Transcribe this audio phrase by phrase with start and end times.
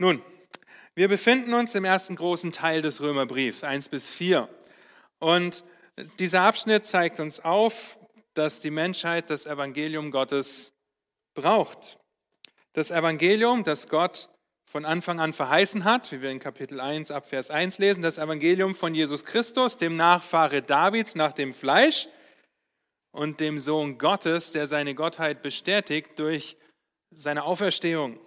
[0.00, 0.22] Nun,
[0.94, 4.48] wir befinden uns im ersten großen Teil des Römerbriefs, 1 bis 4.
[5.18, 5.62] Und
[6.18, 7.98] dieser Abschnitt zeigt uns auf,
[8.32, 10.72] dass die Menschheit das Evangelium Gottes
[11.34, 11.98] braucht.
[12.72, 14.30] Das Evangelium, das Gott
[14.64, 18.16] von Anfang an verheißen hat, wie wir in Kapitel 1 ab Vers 1 lesen, das
[18.16, 22.08] Evangelium von Jesus Christus, dem Nachfahre Davids nach dem Fleisch
[23.12, 26.56] und dem Sohn Gottes, der seine Gottheit bestätigt durch
[27.10, 28.18] seine Auferstehung.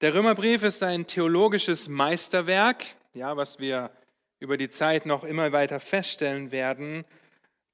[0.00, 3.90] Der Römerbrief ist ein theologisches Meisterwerk, ja, was wir
[4.38, 7.04] über die Zeit noch immer weiter feststellen werden,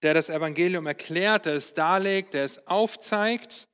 [0.00, 3.68] der das Evangelium erklärt, der es darlegt, der es aufzeigt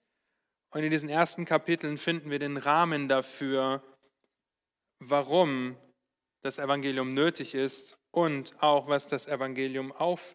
[0.70, 3.84] und in diesen ersten Kapiteln finden wir den Rahmen dafür,
[4.98, 5.76] warum
[6.42, 10.34] das Evangelium nötig ist und auch was das Evangelium auf,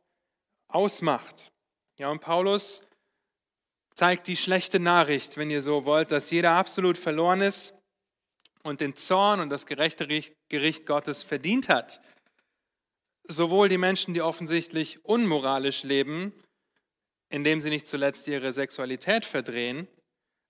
[0.69, 1.51] ausmacht.
[1.99, 2.87] Ja, und Paulus
[3.93, 7.75] zeigt die schlechte Nachricht, wenn ihr so wollt, dass jeder absolut verloren ist
[8.65, 10.07] und den Zorn und das gerechte
[10.49, 12.01] Gericht Gottes verdient hat.
[13.27, 16.33] Sowohl die Menschen, die offensichtlich unmoralisch leben,
[17.29, 19.87] indem sie nicht zuletzt ihre Sexualität verdrehen,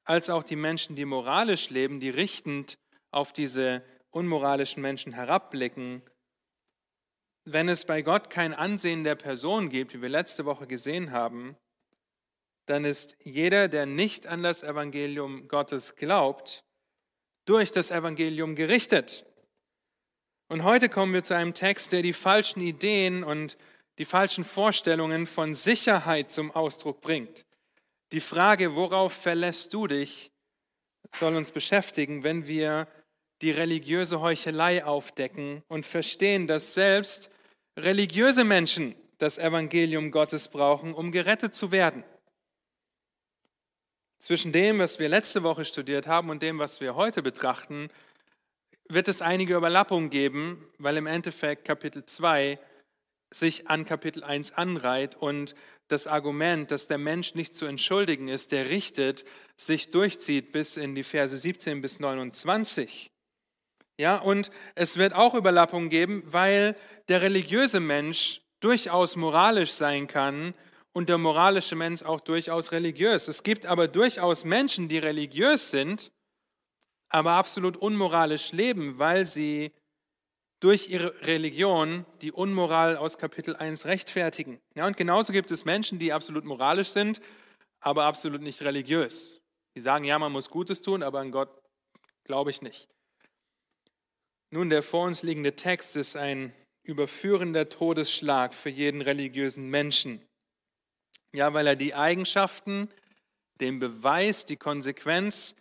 [0.05, 2.77] als auch die Menschen, die moralisch leben, die richtend
[3.11, 6.01] auf diese unmoralischen Menschen herabblicken.
[7.43, 11.57] Wenn es bei Gott kein Ansehen der Person gibt, wie wir letzte Woche gesehen haben,
[12.65, 16.64] dann ist jeder, der nicht an das Evangelium Gottes glaubt,
[17.45, 19.25] durch das Evangelium gerichtet.
[20.47, 23.57] Und heute kommen wir zu einem Text, der die falschen Ideen und
[23.97, 27.45] die falschen Vorstellungen von Sicherheit zum Ausdruck bringt.
[28.11, 30.31] Die Frage, worauf verlässt du dich,
[31.13, 32.87] soll uns beschäftigen, wenn wir
[33.41, 37.29] die religiöse Heuchelei aufdecken und verstehen, dass selbst
[37.77, 42.03] religiöse Menschen das Evangelium Gottes brauchen, um gerettet zu werden.
[44.25, 47.89] Zwischen dem, was wir letzte Woche studiert haben und dem, was wir heute betrachten,
[48.89, 52.57] wird es einige Überlappungen geben, weil im Endeffekt Kapitel 2
[53.29, 55.53] sich an Kapitel 1 anreiht und
[55.89, 59.25] das Argument, dass der Mensch nicht zu entschuldigen ist, der richtet,
[59.57, 63.11] sich durchzieht bis in die Verse 17 bis 29.
[63.99, 66.75] Ja, und es wird auch Überlappungen geben, weil
[67.09, 70.55] der religiöse Mensch durchaus moralisch sein kann
[70.95, 73.27] und der moralische Mensch auch durchaus religiös.
[73.27, 76.09] Es gibt aber durchaus Menschen, die religiös sind,
[77.09, 79.73] aber absolut unmoralisch leben, weil sie
[80.61, 84.61] durch ihre Religion die Unmoral aus Kapitel 1 rechtfertigen.
[84.73, 87.19] Ja, und genauso gibt es Menschen, die absolut moralisch sind,
[87.81, 89.41] aber absolut nicht religiös.
[89.75, 91.49] Die sagen, ja, man muss Gutes tun, aber an Gott
[92.23, 92.87] glaube ich nicht.
[94.49, 96.53] Nun, der vor uns liegende Text ist ein
[96.83, 100.24] überführender Todesschlag für jeden religiösen Menschen.
[101.35, 102.89] Ja, weil er die Eigenschaften,
[103.59, 105.55] den Beweis, die Konsequenz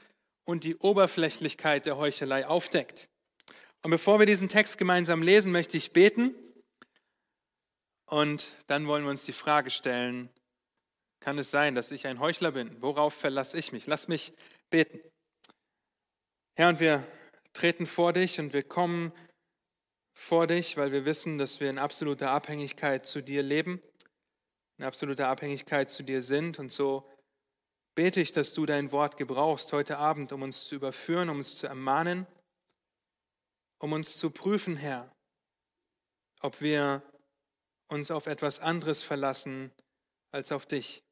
[0.44, 3.08] und die Oberflächlichkeit der Heuchelei aufdeckt.
[3.82, 6.34] Und bevor wir diesen Text gemeinsam lesen, möchte ich beten.
[8.06, 10.30] Und dann wollen wir uns die Frage stellen,
[11.20, 12.80] kann es sein, dass ich ein Heuchler bin?
[12.80, 13.86] Worauf verlasse ich mich?
[13.86, 14.32] Lass mich
[14.70, 15.00] beten.
[16.54, 17.04] Herr, und wir
[17.52, 19.12] treten vor dich und wir kommen
[20.12, 23.82] vor dich, weil wir wissen, dass wir in absoluter Abhängigkeit zu dir leben,
[24.78, 26.58] in absoluter Abhängigkeit zu dir sind.
[26.58, 27.08] Und so
[27.94, 31.56] bete ich, dass du dein Wort gebrauchst heute Abend, um uns zu überführen, um uns
[31.56, 32.26] zu ermahnen,
[33.78, 35.14] um uns zu prüfen, Herr,
[36.40, 37.02] ob wir
[37.88, 39.72] uns auf etwas anderes verlassen
[40.32, 41.02] als auf dich.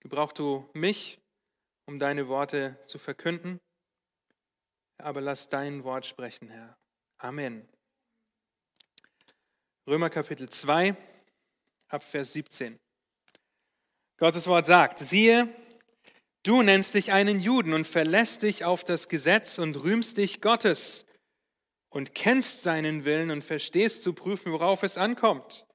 [0.00, 1.20] Gebrauch du mich,
[1.86, 3.60] um deine Worte zu verkünden,
[4.98, 6.76] aber lass dein Wort sprechen, Herr.
[7.18, 7.68] Amen.
[9.86, 10.96] Römer Kapitel 2,
[11.92, 12.78] ab Vers 17.
[14.18, 15.48] Gottes Wort sagt, siehe,
[16.44, 21.06] Du nennst dich einen Juden und verlässt dich auf das Gesetz und rühmst dich Gottes
[21.88, 25.66] und kennst seinen Willen und verstehst zu prüfen, worauf es ankommt,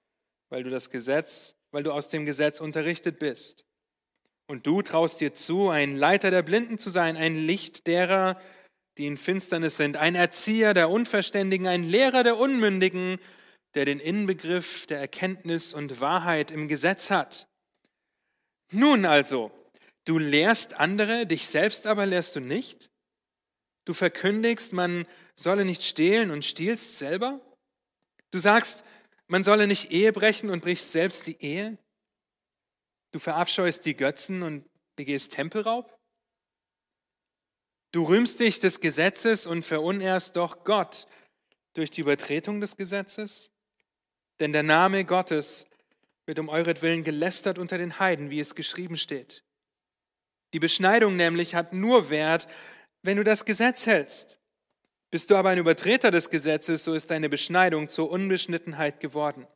[0.49, 3.65] weil du das Gesetz, weil du aus dem Gesetz unterrichtet bist.
[4.45, 8.37] Und du traust dir zu, ein Leiter der Blinden zu sein, ein Licht derer,
[8.97, 13.19] die in Finsternis sind, ein Erzieher der Unverständigen, ein Lehrer der Unmündigen,
[13.75, 17.47] der den Inbegriff der Erkenntnis und Wahrheit im Gesetz hat.
[18.71, 19.51] Nun also,
[20.07, 22.89] Du lehrst andere, dich selbst aber lehrst du nicht?
[23.83, 25.05] Du verkündigst, man
[25.35, 27.41] solle nicht stehlen und stiehlst selber?
[28.31, 28.85] Du sagst,
[29.27, 31.77] man solle nicht Ehe brechen und brichst selbst die Ehe?
[33.11, 34.65] Du verabscheust die Götzen und
[34.95, 35.93] begehst Tempelraub?
[37.91, 41.05] Du rühmst dich des Gesetzes und verunehrst doch Gott
[41.73, 43.51] durch die Übertretung des Gesetzes?
[44.39, 45.65] Denn der Name Gottes
[46.25, 49.43] wird um euretwillen gelästert unter den Heiden, wie es geschrieben steht.
[50.53, 52.47] Die Beschneidung nämlich hat nur Wert,
[53.01, 54.39] wenn du das Gesetz hältst.
[55.09, 59.47] Bist du aber ein Übertreter des Gesetzes, so ist deine Beschneidung zur Unbeschnittenheit geworden.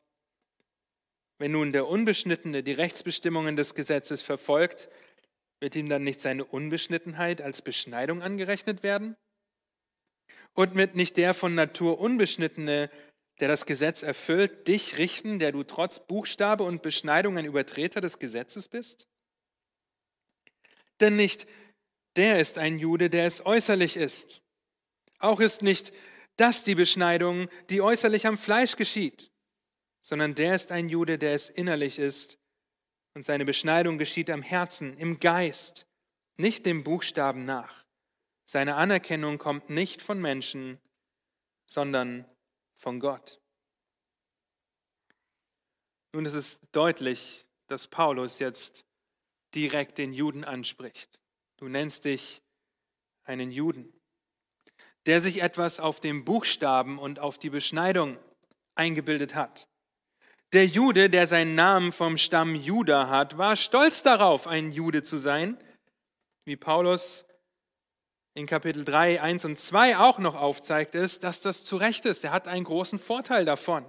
[1.38, 4.90] Wenn nun der Unbeschnittene die Rechtsbestimmungen des Gesetzes verfolgt,
[5.60, 9.16] wird ihm dann nicht seine Unbeschnittenheit als Beschneidung angerechnet werden?
[10.54, 12.90] Und wird nicht der von Natur Unbeschnittene,
[13.40, 18.20] der das Gesetz erfüllt, dich richten, der du trotz Buchstabe und Beschneidung ein Übertreter des
[18.20, 19.08] Gesetzes bist?
[21.00, 21.48] Denn nicht
[22.16, 24.44] der ist ein Jude, der es äußerlich ist.
[25.20, 25.94] Auch ist nicht
[26.36, 29.32] das die Beschneidung, die äußerlich am Fleisch geschieht,
[30.02, 32.38] sondern der ist ein Jude, der es innerlich ist.
[33.14, 35.86] Und seine Beschneidung geschieht am Herzen, im Geist,
[36.38, 37.86] nicht dem Buchstaben nach.
[38.46, 40.80] Seine Anerkennung kommt nicht von Menschen,
[41.66, 42.26] sondern
[42.82, 43.40] von Gott.
[46.14, 48.84] Nun ist es deutlich, dass Paulus jetzt
[49.54, 51.22] direkt den Juden anspricht.
[51.58, 52.42] Du nennst dich
[53.24, 53.94] einen Juden,
[55.06, 58.18] der sich etwas auf dem Buchstaben und auf die Beschneidung
[58.76, 59.68] eingebildet hat.
[60.52, 65.18] Der Jude, der seinen Namen vom Stamm Juda hat, war stolz darauf, ein Jude zu
[65.18, 65.58] sein,
[66.46, 67.26] wie Paulus
[68.34, 72.24] in Kapitel 3, 1 und 2 auch noch aufzeigt, ist, dass das zu Recht ist.
[72.24, 73.86] Er hat einen großen Vorteil davon.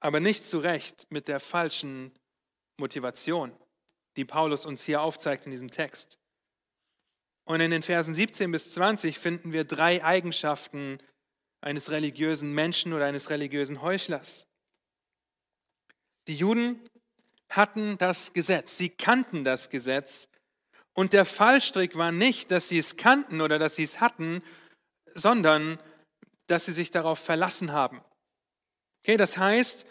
[0.00, 2.12] Aber nicht zu Recht mit der falschen
[2.76, 3.56] Motivation,
[4.16, 6.18] die Paulus uns hier aufzeigt in diesem Text.
[7.44, 10.98] Und in den Versen 17 bis 20 finden wir drei Eigenschaften
[11.60, 14.46] eines religiösen Menschen oder eines religiösen Heuchlers.
[16.26, 16.80] Die Juden
[17.48, 20.28] hatten das Gesetz, sie kannten das Gesetz
[20.96, 24.42] und der Fallstrick war nicht, dass sie es kannten oder dass sie es hatten,
[25.14, 25.78] sondern
[26.46, 28.00] dass sie sich darauf verlassen haben.
[29.04, 29.86] Okay, das heißt,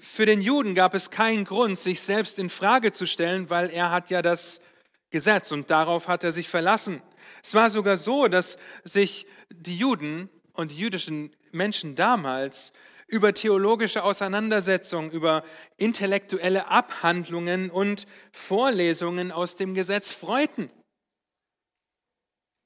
[0.00, 3.90] für den Juden gab es keinen Grund, sich selbst in Frage zu stellen, weil er
[3.90, 4.62] hat ja das
[5.10, 7.02] Gesetz und darauf hat er sich verlassen.
[7.44, 12.72] Es war sogar so, dass sich die Juden und die jüdischen Menschen damals
[13.06, 15.44] über theologische Auseinandersetzungen, über
[15.76, 20.70] intellektuelle Abhandlungen und Vorlesungen aus dem Gesetz freuten.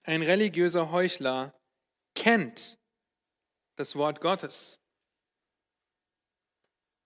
[0.02, 1.54] Ein religiöser Heuchler
[2.14, 2.78] kennt
[3.76, 4.78] das Wort Gottes.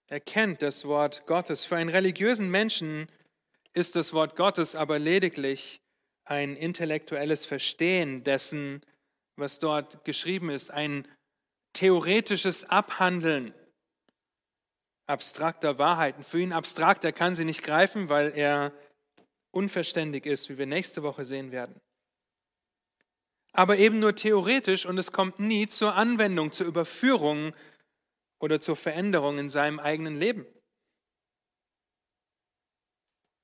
[0.08, 1.64] Er kennt das Wort Gottes.
[1.64, 3.08] Für einen religiösen Menschen
[3.72, 5.80] ist das Wort Gottes aber lediglich
[6.24, 8.84] ein intellektuelles Verstehen dessen,
[9.36, 11.08] was dort geschrieben ist, ein
[11.74, 13.52] theoretisches Abhandeln
[15.06, 16.22] abstrakter Wahrheiten.
[16.22, 18.72] Für ihn abstrakt, er kann sie nicht greifen, weil er
[19.50, 21.80] unverständig ist, wie wir nächste Woche sehen werden.
[23.52, 27.54] Aber eben nur theoretisch und es kommt nie zur Anwendung, zur Überführung
[28.40, 30.46] oder zur Veränderung in seinem eigenen Leben.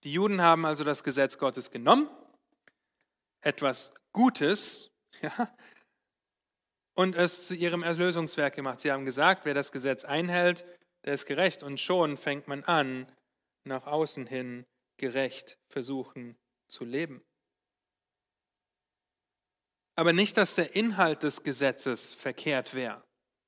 [0.03, 2.09] Die Juden haben also das Gesetz Gottes genommen,
[3.43, 4.91] etwas Gutes,
[5.21, 5.55] ja,
[6.95, 8.81] und es zu ihrem Erlösungswerk gemacht.
[8.81, 10.65] Sie haben gesagt, wer das Gesetz einhält,
[11.05, 11.63] der ist gerecht.
[11.63, 13.07] Und schon fängt man an,
[13.65, 14.67] nach außen hin
[14.97, 16.37] gerecht versuchen
[16.69, 17.23] zu leben.
[19.97, 23.03] Aber nicht, dass der Inhalt des Gesetzes verkehrt wäre.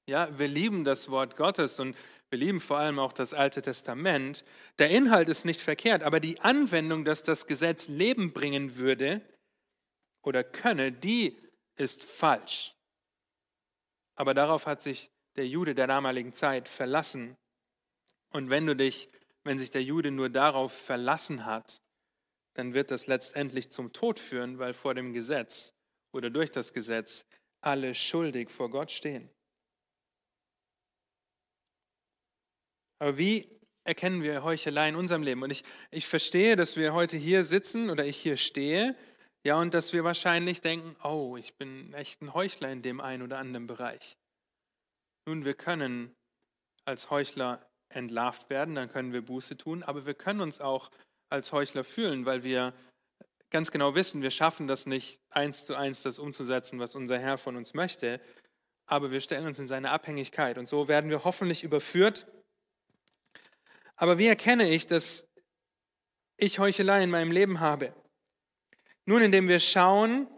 [0.06, 1.96] Ja, wir lieben das Wort Gottes und
[2.30, 4.44] wir lieben vor allem auch das Alte Testament.
[4.78, 9.20] Der Inhalt ist nicht verkehrt, aber die Anwendung, dass das Gesetz Leben bringen würde
[10.22, 11.38] oder könne, die
[11.76, 12.74] ist falsch.
[14.14, 17.36] Aber darauf hat sich der Jude der damaligen Zeit verlassen.
[18.30, 19.08] Und wenn du dich,
[19.44, 21.80] wenn sich der Jude nur darauf verlassen hat,
[22.54, 25.72] dann wird das letztendlich zum Tod führen, weil vor dem Gesetz
[26.12, 27.24] oder durch das Gesetz
[27.60, 29.30] alle schuldig vor Gott stehen.
[32.98, 35.42] Aber wie erkennen wir Heuchelei in unserem Leben?
[35.42, 38.94] Und ich, ich verstehe, dass wir heute hier sitzen oder ich hier stehe
[39.44, 43.22] ja, und dass wir wahrscheinlich denken, oh, ich bin echt ein Heuchler in dem einen
[43.22, 44.16] oder anderen Bereich.
[45.26, 46.14] Nun, wir können
[46.84, 50.90] als Heuchler entlarvt werden, dann können wir Buße tun, aber wir können uns auch
[51.28, 52.72] als Heuchler fühlen, weil wir
[53.50, 57.38] ganz genau wissen, wir schaffen das nicht, eins zu eins das umzusetzen, was unser Herr
[57.38, 58.20] von uns möchte,
[58.86, 62.26] aber wir stellen uns in seine Abhängigkeit und so werden wir hoffentlich überführt.
[63.96, 65.26] Aber wie erkenne ich, dass
[66.36, 67.94] ich Heuchelei in meinem Leben habe?
[69.04, 70.28] Nun, indem wir schauen,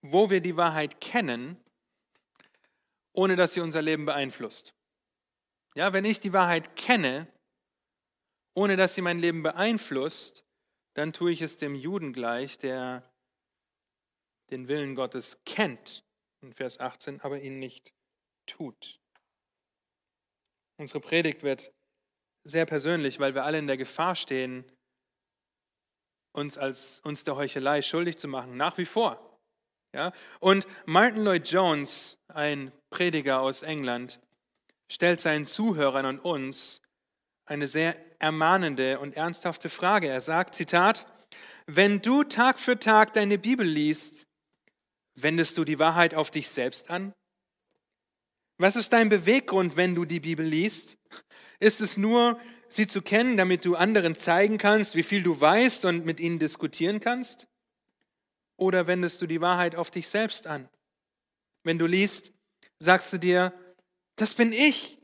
[0.00, 1.56] wo wir die Wahrheit kennen,
[3.12, 4.74] ohne dass sie unser Leben beeinflusst.
[5.74, 7.26] Ja, wenn ich die Wahrheit kenne,
[8.54, 10.44] ohne dass sie mein Leben beeinflusst,
[10.94, 13.10] dann tue ich es dem Juden gleich, der
[14.50, 16.04] den Willen Gottes kennt,
[16.40, 17.92] in Vers 18, aber ihn nicht
[18.46, 19.00] tut.
[20.76, 21.72] Unsere Predigt wird
[22.44, 24.64] sehr persönlich, weil wir alle in der Gefahr stehen,
[26.34, 29.40] uns als uns der Heuchelei schuldig zu machen, nach wie vor.
[29.94, 30.12] Ja?
[30.40, 34.20] Und Martin Lloyd Jones, ein Prediger aus England,
[34.90, 36.82] stellt seinen Zuhörern und uns
[37.46, 40.08] eine sehr ermahnende und ernsthafte Frage.
[40.08, 41.06] Er sagt, Zitat,
[41.66, 44.26] wenn du Tag für Tag deine Bibel liest,
[45.14, 47.14] wendest du die Wahrheit auf dich selbst an?
[48.58, 50.98] Was ist dein Beweggrund, wenn du die Bibel liest?
[51.60, 52.38] Ist es nur,
[52.74, 56.38] sie zu kennen, damit du anderen zeigen kannst, wie viel du weißt und mit ihnen
[56.38, 57.46] diskutieren kannst?
[58.56, 60.68] Oder wendest du die Wahrheit auf dich selbst an?
[61.62, 62.32] Wenn du liest,
[62.78, 63.52] sagst du dir,
[64.16, 64.98] das bin ich.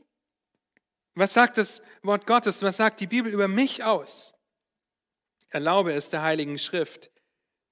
[1.15, 2.61] Was sagt das Wort Gottes?
[2.61, 4.33] Was sagt die Bibel über mich aus?
[5.49, 7.11] Erlaube es der Heiligen Schrift,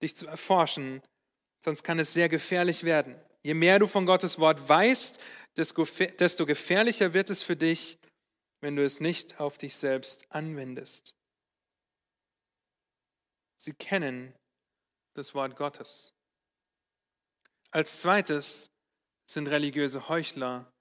[0.02, 1.02] dich zu erforschen,
[1.64, 3.16] sonst kann es sehr gefährlich werden.
[3.42, 5.18] Je mehr du von Gottes Wort weißt,
[5.56, 7.99] desto gefährlicher wird es für dich,
[8.62, 11.16] wenn du es nicht auf dich selbst anwendest.
[13.58, 14.34] Sie kennen
[15.14, 16.14] das Wort Gottes.
[17.72, 18.70] Als zweites
[19.26, 20.72] sind religiöse Heuchler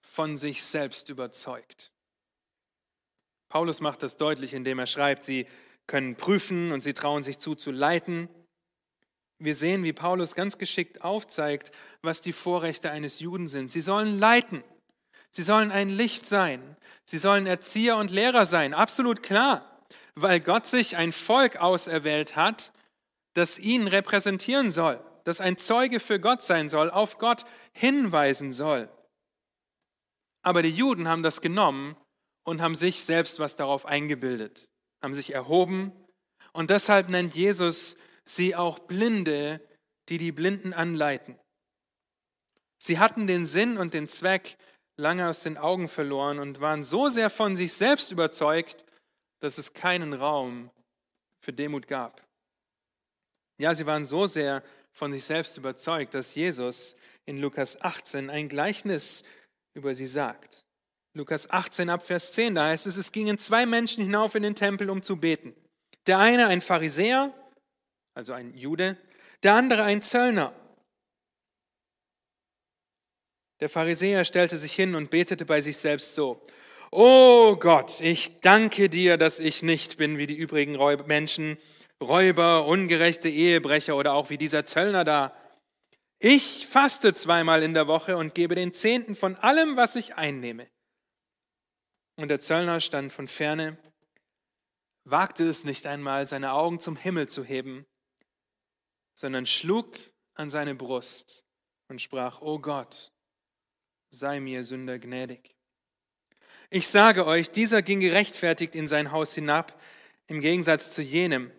[0.00, 1.92] von sich selbst überzeugt.
[3.48, 5.46] Paulus macht das deutlich, indem er schreibt, sie
[5.86, 8.28] können prüfen und sie trauen sich zu, zu leiten.
[9.38, 11.70] Wir sehen, wie Paulus ganz geschickt aufzeigt,
[12.02, 13.70] was die Vorrechte eines Juden sind.
[13.70, 14.64] Sie sollen leiten.
[15.36, 16.78] Sie sollen ein Licht sein.
[17.04, 18.72] Sie sollen Erzieher und Lehrer sein.
[18.72, 19.82] Absolut klar,
[20.14, 22.72] weil Gott sich ein Volk auserwählt hat,
[23.34, 28.88] das ihn repräsentieren soll, das ein Zeuge für Gott sein soll, auf Gott hinweisen soll.
[30.40, 31.98] Aber die Juden haben das genommen
[32.42, 34.70] und haben sich selbst was darauf eingebildet,
[35.02, 35.92] haben sich erhoben.
[36.54, 39.60] Und deshalb nennt Jesus sie auch Blinde,
[40.08, 41.38] die die Blinden anleiten.
[42.78, 44.56] Sie hatten den Sinn und den Zweck
[44.96, 48.84] lange aus den Augen verloren und waren so sehr von sich selbst überzeugt,
[49.40, 50.70] dass es keinen Raum
[51.40, 52.22] für Demut gab.
[53.58, 54.62] Ja, sie waren so sehr
[54.92, 59.22] von sich selbst überzeugt, dass Jesus in Lukas 18 ein Gleichnis
[59.74, 60.64] über sie sagt.
[61.14, 64.54] Lukas 18 ab Vers 10, da heißt es, es gingen zwei Menschen hinauf in den
[64.54, 65.54] Tempel, um zu beten.
[66.06, 67.32] Der eine ein Pharisäer,
[68.14, 68.96] also ein Jude,
[69.42, 70.52] der andere ein Zöllner.
[73.60, 76.42] Der Pharisäer stellte sich hin und betete bei sich selbst so,
[76.90, 81.58] Oh Gott, ich danke dir, dass ich nicht bin wie die übrigen Menschen,
[82.02, 85.34] Räuber, ungerechte Ehebrecher oder auch wie dieser Zöllner da.
[86.18, 90.68] Ich faste zweimal in der Woche und gebe den Zehnten von allem, was ich einnehme.
[92.16, 93.78] Und der Zöllner stand von ferne,
[95.04, 97.86] wagte es nicht einmal, seine Augen zum Himmel zu heben,
[99.14, 99.98] sondern schlug
[100.34, 101.44] an seine Brust
[101.88, 103.12] und sprach, O Gott,
[104.10, 105.54] sei mir Sünder gnädig.
[106.70, 109.80] Ich sage euch, dieser ging gerechtfertigt in sein Haus hinab,
[110.26, 111.52] im Gegensatz zu jenem.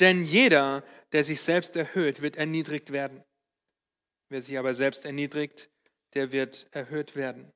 [0.00, 3.22] Denn jeder, der sich selbst erhöht, wird erniedrigt werden.
[4.30, 5.70] Wer sich aber selbst erniedrigt,
[6.14, 7.52] der wird erhöht werden.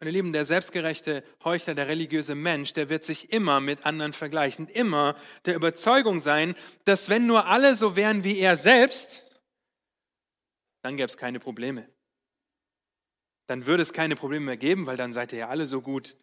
[0.00, 4.66] Meine Lieben, der selbstgerechte Heuchler, der religiöse Mensch, der wird sich immer mit anderen vergleichen,
[4.68, 5.14] immer
[5.44, 6.54] der Überzeugung sein,
[6.86, 9.26] dass wenn nur alle so wären wie er selbst,
[10.82, 11.86] dann gäbe es keine Probleme.
[13.50, 16.14] Dann würde es keine Probleme mehr geben, weil dann seid ihr ja alle so gut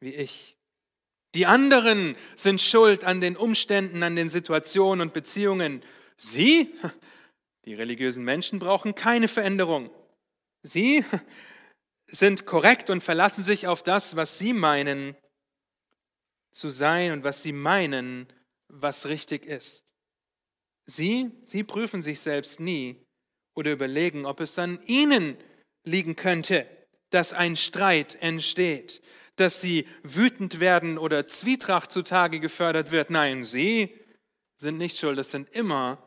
[0.00, 0.56] wie ich.
[1.36, 5.84] Die anderen sind schuld an den Umständen, an den Situationen und Beziehungen.
[6.16, 6.74] Sie,
[7.66, 9.90] die religiösen Menschen, brauchen keine Veränderung.
[10.64, 11.04] Sie,
[12.08, 15.14] sind korrekt und verlassen sich auf das, was sie meinen
[16.50, 18.26] zu sein und was sie meinen,
[18.66, 19.84] was richtig ist.
[20.86, 23.06] Sie, sie prüfen sich selbst nie
[23.54, 25.36] oder überlegen, ob es an ihnen
[25.84, 26.66] liegen könnte,
[27.10, 29.02] dass ein Streit entsteht,
[29.36, 33.10] dass sie wütend werden oder Zwietracht zutage gefördert wird.
[33.10, 33.98] Nein, sie
[34.56, 36.06] sind nicht schuld, es sind immer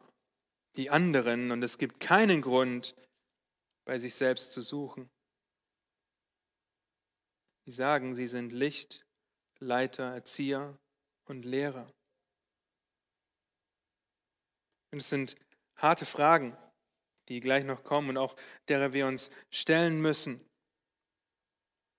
[0.75, 2.96] die anderen und es gibt keinen Grund,
[3.86, 5.10] bei sich selbst zu suchen.
[7.65, 9.05] Sie sagen, sie sind Licht,
[9.60, 10.77] Leiter, Erzieher
[11.25, 11.91] und Lehrer.
[14.91, 15.36] Und es sind
[15.75, 16.58] harte Fragen,
[17.29, 18.36] die gleich noch kommen und auch
[18.67, 20.41] derer wir uns stellen müssen.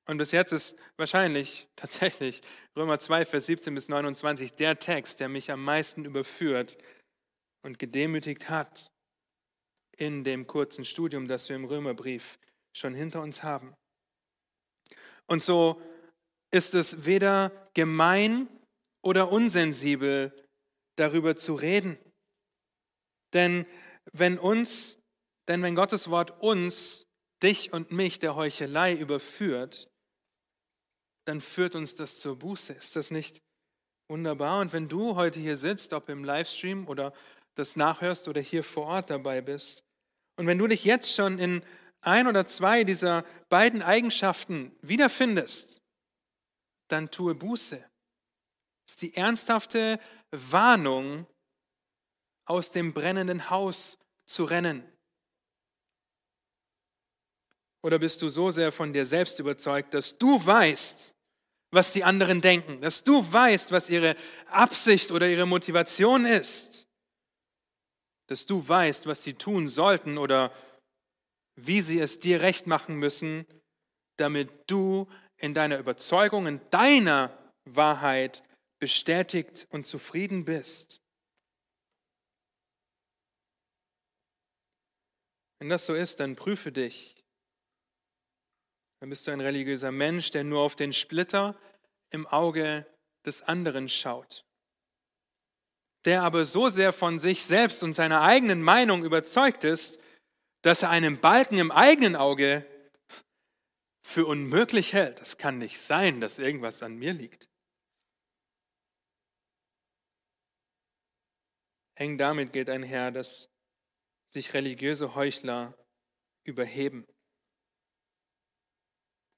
[0.08, 2.40] Und bis jetzt ist wahrscheinlich tatsächlich
[2.76, 6.78] Römer 2, Vers 17 bis 29 der Text, der mich am meisten überführt
[7.62, 8.92] und gedemütigt hat
[9.96, 12.38] in dem kurzen Studium, das wir im Römerbrief
[12.76, 13.74] schon hinter uns haben.
[15.26, 15.80] Und so
[16.52, 18.48] ist es weder gemein
[19.02, 20.32] oder unsensibel,
[20.96, 21.98] darüber zu reden.
[23.32, 23.66] Denn
[24.12, 24.98] wenn uns,
[25.48, 27.06] denn wenn Gottes Wort uns,
[27.42, 29.90] dich und mich der Heuchelei überführt,
[31.26, 32.72] dann führt uns das zur Buße.
[32.72, 33.42] Ist das nicht
[34.08, 34.60] Wunderbar.
[34.60, 37.12] Und wenn du heute hier sitzt, ob im Livestream oder
[37.54, 39.82] das nachhörst oder hier vor Ort dabei bist,
[40.36, 41.62] und wenn du dich jetzt schon in
[42.02, 45.80] ein oder zwei dieser beiden Eigenschaften wiederfindest,
[46.88, 47.78] dann tue Buße.
[47.78, 49.98] Das ist die ernsthafte
[50.30, 51.26] Warnung,
[52.44, 54.84] aus dem brennenden Haus zu rennen.
[57.86, 61.14] Oder bist du so sehr von dir selbst überzeugt, dass du weißt,
[61.70, 64.16] was die anderen denken, dass du weißt, was ihre
[64.46, 66.88] Absicht oder ihre Motivation ist,
[68.26, 70.52] dass du weißt, was sie tun sollten oder
[71.54, 73.46] wie sie es dir recht machen müssen,
[74.16, 78.42] damit du in deiner Überzeugung, in deiner Wahrheit
[78.80, 81.00] bestätigt und zufrieden bist.
[85.60, 87.15] Wenn das so ist, dann prüfe dich
[89.00, 91.58] dann bist du ein religiöser Mensch, der nur auf den Splitter
[92.10, 92.86] im Auge
[93.24, 94.44] des anderen schaut.
[96.04, 99.98] Der aber so sehr von sich selbst und seiner eigenen Meinung überzeugt ist,
[100.62, 102.64] dass er einen Balken im eigenen Auge
[104.02, 105.20] für unmöglich hält.
[105.20, 107.48] Das kann nicht sein, dass irgendwas an mir liegt.
[111.96, 113.48] Eng damit geht einher, dass
[114.28, 115.74] sich religiöse Heuchler
[116.44, 117.06] überheben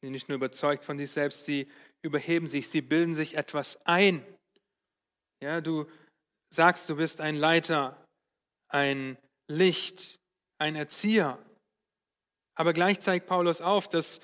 [0.02, 1.68] die nicht nur überzeugt von sich selbst, sie
[2.02, 4.24] überheben sich, sie bilden sich etwas ein.
[5.42, 5.86] Ja, du
[6.50, 8.04] sagst, du bist ein Leiter,
[8.68, 9.18] ein
[9.50, 10.18] Licht,
[10.58, 11.38] ein Erzieher.
[12.56, 14.20] Aber gleich zeigt Paulus auf, dass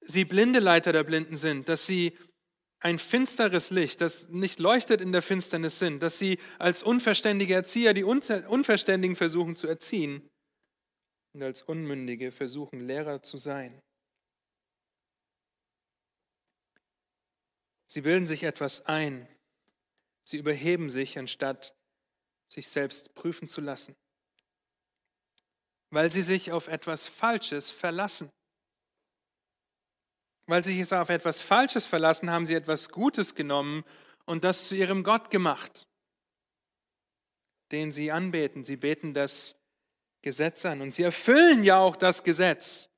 [0.00, 2.16] sie blinde Leiter der Blinden sind, dass sie
[2.80, 7.94] ein finsteres Licht, das nicht leuchtet in der Finsternis sind, dass sie als unverständige Erzieher
[7.94, 10.28] die Unverständigen versuchen zu erziehen
[11.34, 13.80] und als Unmündige versuchen Lehrer zu sein.
[17.96, 19.26] Sie bilden sich etwas ein.
[20.22, 21.74] Sie überheben sich, anstatt
[22.46, 23.96] sich selbst prüfen zu lassen.
[25.88, 28.28] Weil sie sich auf etwas Falsches verlassen.
[30.44, 33.82] Weil sie sich auf etwas Falsches verlassen, haben sie etwas Gutes genommen
[34.26, 35.88] und das zu ihrem Gott gemacht,
[37.72, 38.62] den sie anbeten.
[38.66, 39.56] Sie beten das
[40.20, 42.90] Gesetz an und sie erfüllen ja auch das Gesetz.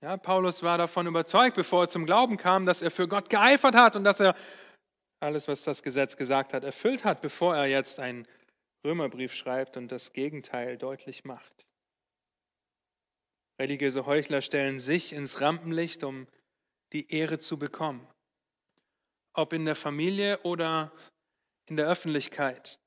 [0.00, 3.74] Ja, Paulus war davon überzeugt, bevor er zum Glauben kam, dass er für Gott geeifert
[3.74, 4.36] hat und dass er
[5.18, 8.26] alles, was das Gesetz gesagt hat, erfüllt hat, bevor er jetzt einen
[8.84, 11.66] Römerbrief schreibt und das Gegenteil deutlich macht.
[13.60, 16.28] Religiöse Heuchler stellen sich ins Rampenlicht, um
[16.92, 18.06] die Ehre zu bekommen.
[19.32, 20.92] Ob in der Familie oder
[21.68, 22.78] in der Öffentlichkeit.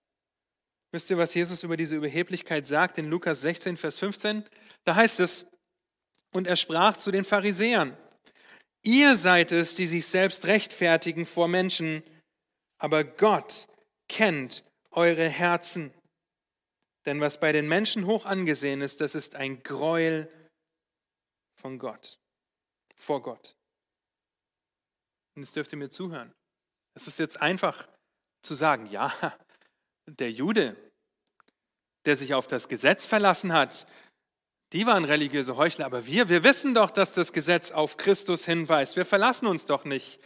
[0.93, 4.45] Wisst ihr, was Jesus über diese Überheblichkeit sagt in Lukas 16, Vers 15?
[4.85, 5.50] Da heißt es,
[6.31, 7.95] und er sprach zu den Pharisäern,
[8.83, 12.03] ihr seid es, die sich selbst rechtfertigen vor Menschen,
[12.77, 13.67] aber Gott
[14.07, 15.93] kennt eure Herzen.
[17.05, 20.31] Denn was bei den Menschen hoch angesehen ist, das ist ein Gräuel
[21.55, 22.19] von Gott,
[22.95, 23.55] vor Gott.
[25.35, 26.33] Und jetzt dürft ihr mir zuhören.
[26.93, 27.87] Es ist jetzt einfach
[28.43, 29.13] zu sagen, ja,
[30.05, 30.75] der Jude,
[32.05, 33.87] der sich auf das Gesetz verlassen hat,
[34.73, 38.95] die waren religiöse Heuchler, aber wir, wir wissen doch, dass das Gesetz auf Christus hinweist.
[38.95, 40.19] Wir verlassen uns doch nicht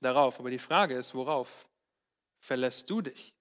[0.00, 0.38] darauf.
[0.38, 1.68] Aber die Frage ist, worauf
[2.40, 3.34] verlässt du dich?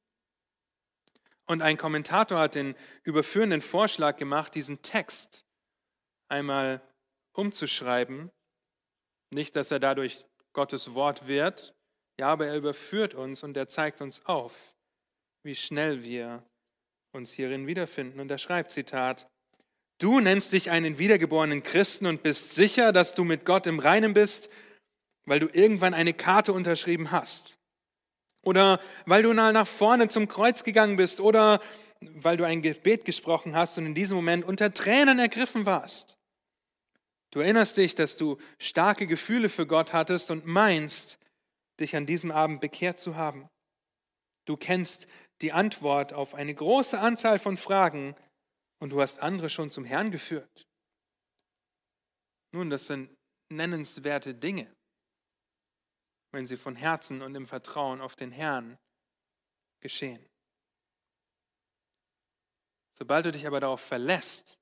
[1.46, 5.46] Und ein Kommentator hat den überführenden Vorschlag gemacht, diesen Text
[6.28, 6.82] einmal
[7.34, 8.30] umzuschreiben.
[9.30, 11.74] Nicht, dass er dadurch Gottes Wort wird,
[12.20, 14.76] ja, aber er überführt uns und er zeigt uns auf,
[15.44, 16.44] wie schnell wir
[17.14, 18.20] uns hierin wiederfinden.
[18.20, 19.30] Und er schreibt, Zitat,
[20.00, 24.14] Du nennst dich einen wiedergeborenen Christen und bist sicher, dass du mit Gott im Reinen
[24.14, 24.50] bist,
[25.26, 27.58] weil du irgendwann eine Karte unterschrieben hast.
[28.44, 31.20] Oder weil du mal nach vorne zum Kreuz gegangen bist.
[31.20, 31.60] Oder
[32.00, 36.18] weil du ein Gebet gesprochen hast und in diesem Moment unter Tränen ergriffen warst.
[37.32, 41.20] Du erinnerst dich, dass du starke Gefühle für Gott hattest und meinst,
[41.80, 43.50] dich an diesem Abend bekehrt zu haben.
[44.46, 45.08] Du kennst
[45.42, 48.16] die Antwort auf eine große Anzahl von Fragen,
[48.80, 50.68] und du hast andere schon zum Herrn geführt.
[52.52, 53.16] Nun, das sind
[53.50, 54.74] nennenswerte Dinge,
[56.32, 58.78] wenn sie von Herzen und im Vertrauen auf den Herrn
[59.82, 60.26] geschehen.
[62.98, 64.60] Sobald du dich aber darauf verlässt,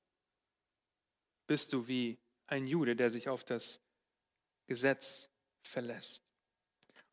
[1.46, 3.80] bist du wie ein Jude, der sich auf das
[4.66, 5.30] Gesetz
[5.62, 6.22] verlässt.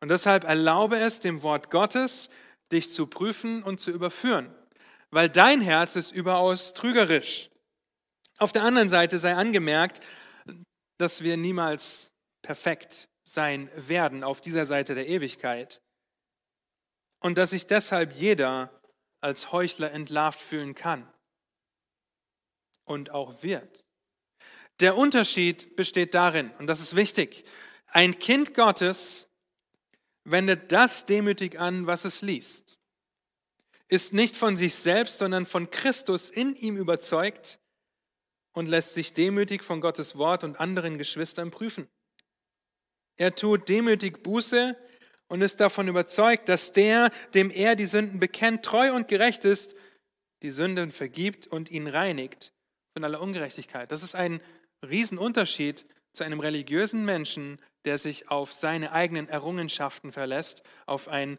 [0.01, 2.29] Und deshalb erlaube es dem Wort Gottes,
[2.71, 4.53] dich zu prüfen und zu überführen
[5.13, 7.49] weil dein Herz ist überaus trügerisch.
[8.39, 10.01] Auf der anderen Seite sei angemerkt,
[10.97, 15.81] dass wir niemals perfekt sein werden auf dieser Seite der Ewigkeit.
[17.23, 18.69] und dass sich deshalb jeder
[19.21, 21.07] als Heuchler entlarvt fühlen kann
[22.83, 23.85] und auch wird.
[24.81, 27.45] Der Unterschied besteht darin, und das ist wichtig,
[27.87, 29.29] ein Kind Gottes
[30.25, 32.77] wendet das demütig an, was es liest,
[33.93, 37.59] ist nicht von sich selbst, sondern von Christus in ihm überzeugt
[38.53, 41.87] und lässt sich demütig von Gottes Wort und anderen Geschwistern prüfen.
[43.17, 44.75] Er tut demütig Buße
[45.27, 49.75] und ist davon überzeugt, dass der, dem er die Sünden bekennt, treu und gerecht ist,
[50.41, 52.51] die Sünden vergibt und ihn reinigt
[52.93, 53.91] von aller Ungerechtigkeit.
[53.91, 54.41] Das ist ein
[54.83, 61.37] Riesenunterschied zu einem religiösen Menschen, der sich auf seine eigenen Errungenschaften verlässt, auf ein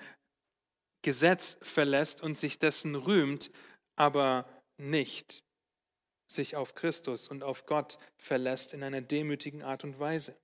[1.04, 3.50] Gesetz verlässt und sich dessen rühmt,
[3.94, 5.44] aber nicht
[6.26, 10.34] sich auf Christus und auf Gott verlässt in einer demütigen Art und Weise.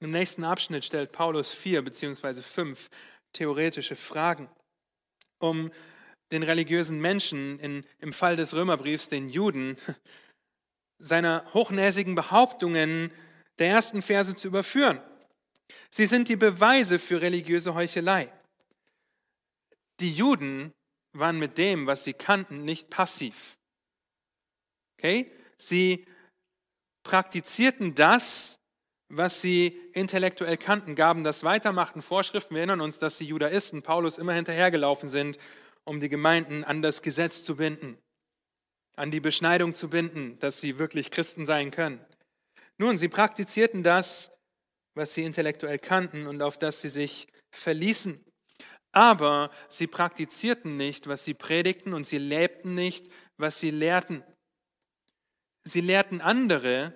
[0.00, 2.90] Im nächsten Abschnitt stellt Paulus vier beziehungsweise fünf
[3.32, 4.50] theoretische Fragen,
[5.38, 5.70] um
[6.32, 9.76] den religiösen Menschen, in, im Fall des Römerbriefs den Juden,
[10.98, 13.12] seiner hochnäsigen Behauptungen
[13.58, 15.00] der ersten Verse zu überführen.
[15.90, 18.30] Sie sind die Beweise für religiöse Heuchelei.
[20.00, 20.72] Die Juden
[21.12, 23.56] waren mit dem, was sie kannten, nicht passiv.
[24.98, 25.30] Okay?
[25.58, 26.04] Sie
[27.02, 28.58] praktizierten das,
[29.08, 32.54] was sie intellektuell kannten, gaben das weiter, machten Vorschriften.
[32.54, 35.38] Wir erinnern uns, dass die Judaisten Paulus immer hinterhergelaufen sind,
[35.84, 37.96] um die Gemeinden an das Gesetz zu binden,
[38.96, 42.04] an die Beschneidung zu binden, dass sie wirklich Christen sein können.
[42.78, 44.32] Nun, sie praktizierten das,
[44.94, 48.24] was sie intellektuell kannten und auf das sie sich verließen.
[48.96, 54.24] Aber sie praktizierten nicht, was sie predigten und sie lebten nicht, was sie lehrten.
[55.60, 56.94] Sie lehrten andere,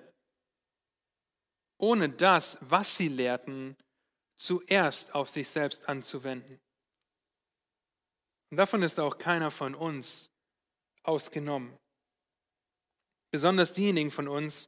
[1.77, 3.77] ohne das, was sie lehrten,
[4.35, 6.59] zuerst auf sich selbst anzuwenden.
[8.49, 10.31] Und davon ist auch keiner von uns
[11.03, 11.77] ausgenommen.
[13.29, 14.67] Besonders diejenigen von uns,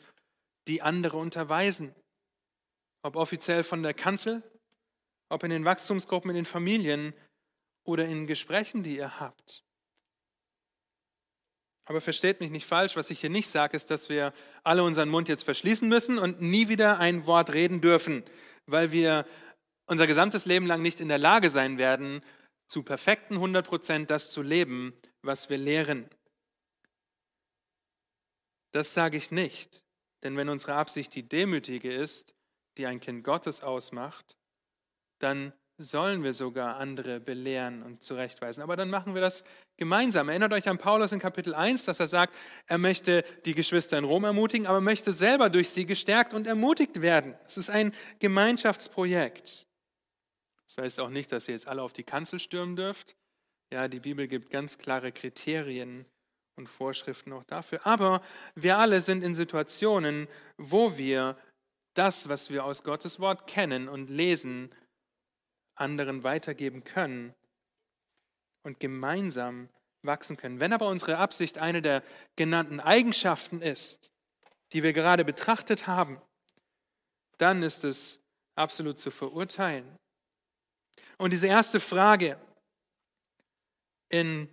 [0.67, 1.95] die andere unterweisen.
[3.01, 4.43] Ob offiziell von der Kanzel,
[5.29, 7.11] ob in den Wachstumsgruppen, in den Familien
[7.83, 9.63] oder in Gesprächen, die ihr habt.
[11.85, 15.09] Aber versteht mich nicht falsch, was ich hier nicht sage, ist, dass wir alle unseren
[15.09, 18.23] Mund jetzt verschließen müssen und nie wieder ein Wort reden dürfen,
[18.65, 19.25] weil wir
[19.85, 22.21] unser gesamtes Leben lang nicht in der Lage sein werden,
[22.69, 26.09] zu perfekten 100 Prozent das zu leben, was wir lehren.
[28.71, 29.83] Das sage ich nicht,
[30.23, 32.33] denn wenn unsere Absicht die demütige ist,
[32.77, 34.37] die ein Kind Gottes ausmacht,
[35.19, 38.61] dann sollen wir sogar andere belehren und zurechtweisen.
[38.61, 39.43] Aber dann machen wir das
[39.77, 40.29] gemeinsam.
[40.29, 42.35] Erinnert euch an Paulus in Kapitel 1, dass er sagt,
[42.67, 47.01] er möchte die Geschwister in Rom ermutigen, aber möchte selber durch sie gestärkt und ermutigt
[47.01, 47.35] werden.
[47.47, 49.65] Es ist ein Gemeinschaftsprojekt.
[50.67, 53.15] Das heißt auch nicht, dass ihr jetzt alle auf die Kanzel stürmen dürft.
[53.71, 56.05] Ja, die Bibel gibt ganz klare Kriterien
[56.55, 57.85] und Vorschriften auch dafür.
[57.85, 58.21] Aber
[58.55, 61.37] wir alle sind in Situationen, wo wir
[61.95, 64.69] das, was wir aus Gottes Wort kennen und lesen,
[65.75, 67.33] anderen weitergeben können
[68.63, 69.69] und gemeinsam
[70.01, 70.59] wachsen können.
[70.59, 72.03] Wenn aber unsere Absicht eine der
[72.35, 74.11] genannten Eigenschaften ist,
[74.71, 76.21] die wir gerade betrachtet haben,
[77.37, 78.19] dann ist es
[78.55, 79.97] absolut zu verurteilen.
[81.17, 82.37] Und diese erste Frage
[84.09, 84.49] in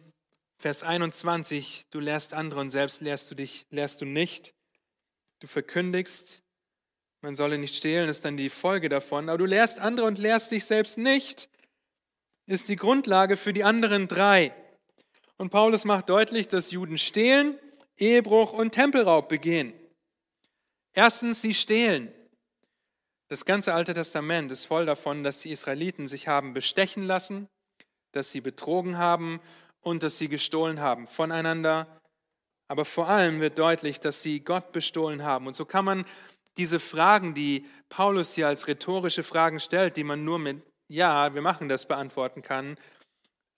[0.59, 4.55] Vers 21, du lehrst andere und selbst lehrst du dich, lehrst du nicht.
[5.41, 6.43] Du verkündigst,
[7.23, 9.29] man solle nicht stehlen, ist dann die Folge davon.
[9.29, 11.49] Aber du lehrst andere und lehrst dich selbst nicht,
[12.47, 14.55] ist die Grundlage für die anderen drei.
[15.37, 17.59] Und Paulus macht deutlich, dass Juden stehlen,
[17.97, 19.73] Ehebruch und Tempelraub begehen.
[20.93, 22.13] Erstens, sie stehlen.
[23.29, 27.49] Das ganze Alte Testament ist voll davon, dass die Israeliten sich haben bestechen lassen,
[28.13, 29.41] dass sie betrogen haben
[29.83, 32.01] und dass sie gestohlen haben voneinander.
[32.67, 35.47] Aber vor allem wird deutlich, dass sie Gott bestohlen haben.
[35.47, 36.05] Und so kann man
[36.57, 41.43] diese Fragen, die Paulus hier als rhetorische Fragen stellt, die man nur mit Ja, wir
[41.43, 42.77] machen das beantworten kann,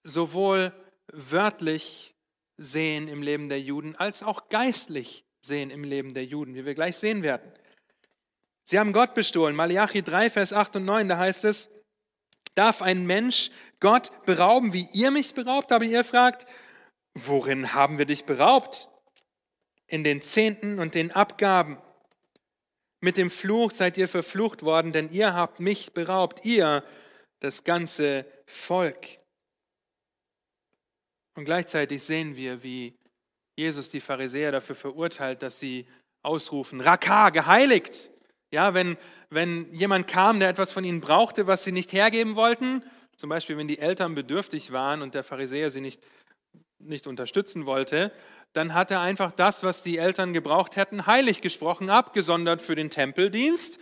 [0.04, 0.72] sowohl
[1.12, 2.14] wörtlich
[2.58, 6.74] sehen im Leben der Juden als auch geistlich sehen im Leben der Juden, wie wir
[6.74, 7.50] gleich sehen werden.
[8.64, 9.56] Sie haben Gott bestohlen.
[9.56, 11.70] Malachi 3, Vers 8 und 9, da heißt es,
[12.54, 13.50] Darf ein Mensch
[13.80, 15.72] Gott berauben, wie ihr mich beraubt?
[15.72, 16.46] Aber ihr fragt,
[17.14, 18.88] worin haben wir dich beraubt?
[19.86, 21.78] In den Zehnten und den Abgaben.
[23.04, 26.84] Mit dem Fluch seid ihr verflucht worden, denn ihr habt mich beraubt, ihr,
[27.40, 29.08] das ganze Volk.
[31.34, 32.94] Und gleichzeitig sehen wir, wie
[33.56, 35.88] Jesus die Pharisäer dafür verurteilt, dass sie
[36.22, 38.10] ausrufen, Raka, geheiligt.
[38.52, 38.96] Ja, wenn,
[39.30, 42.84] wenn jemand kam, der etwas von ihnen brauchte, was sie nicht hergeben wollten,
[43.16, 46.02] Zum Beispiel, wenn die Eltern bedürftig waren und der Pharisäer sie nicht,
[46.78, 48.12] nicht unterstützen wollte,
[48.52, 52.90] dann hat er einfach das, was die Eltern gebraucht hätten, heilig gesprochen, abgesondert für den
[52.90, 53.78] Tempeldienst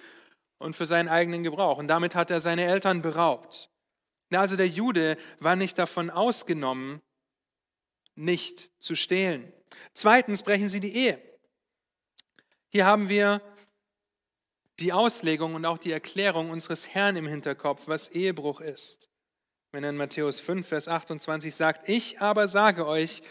[0.58, 1.78] und für seinen eigenen Gebrauch.
[1.78, 3.70] Und damit hat er seine Eltern beraubt.
[4.32, 7.00] Also der Jude war nicht davon ausgenommen,
[8.14, 9.52] nicht zu stehlen.
[9.94, 11.20] Zweitens brechen sie die Ehe.
[12.68, 13.42] Hier haben wir
[14.78, 19.08] die Auslegung und auch die Erklärung unseres Herrn im Hinterkopf, was Ehebruch ist.
[19.72, 23.22] Wenn er in Matthäus 5, Vers 28 sagt, ich aber sage euch,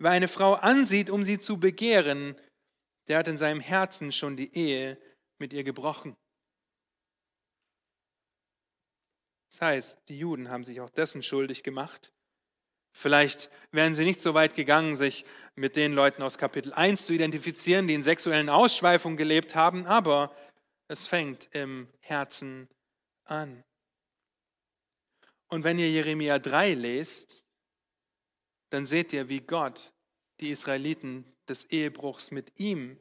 [0.00, 2.34] wer eine Frau ansieht, um sie zu begehren,
[3.06, 4.98] der hat in seinem Herzen schon die Ehe
[5.38, 6.16] mit ihr gebrochen.
[9.50, 12.12] Das heißt, die Juden haben sich auch dessen schuldig gemacht.
[12.92, 17.12] Vielleicht wären sie nicht so weit gegangen, sich mit den Leuten aus Kapitel 1 zu
[17.12, 20.34] identifizieren, die in sexuellen Ausschweifungen gelebt haben, aber
[20.88, 22.68] es fängt im Herzen
[23.24, 23.64] an.
[25.48, 27.44] Und wenn ihr Jeremia 3 lest,
[28.70, 29.92] dann seht ihr, wie Gott
[30.40, 32.98] die Israeliten des Ehebruchs mit ihm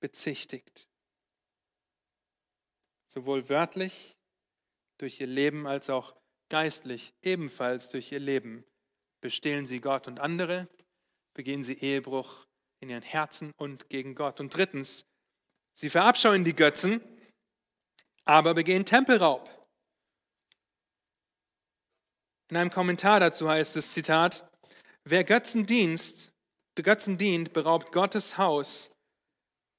[0.00, 0.88] bezichtigt.
[3.08, 4.16] Sowohl wörtlich
[4.98, 6.14] durch ihr Leben als auch
[6.48, 8.64] geistlich ebenfalls durch ihr Leben
[9.20, 10.68] bestehlen sie Gott und andere,
[11.34, 12.46] begehen sie Ehebruch
[12.80, 14.40] in ihren Herzen und gegen Gott.
[14.40, 15.04] Und drittens,
[15.74, 17.00] sie verabscheuen die Götzen,
[18.24, 19.50] aber begehen Tempelraub.
[22.50, 24.48] In einem Kommentar dazu heißt es, Zitat,
[25.10, 26.32] wer Götzen, dienst,
[26.74, 28.90] Götzen dient, beraubt Gottes Haus,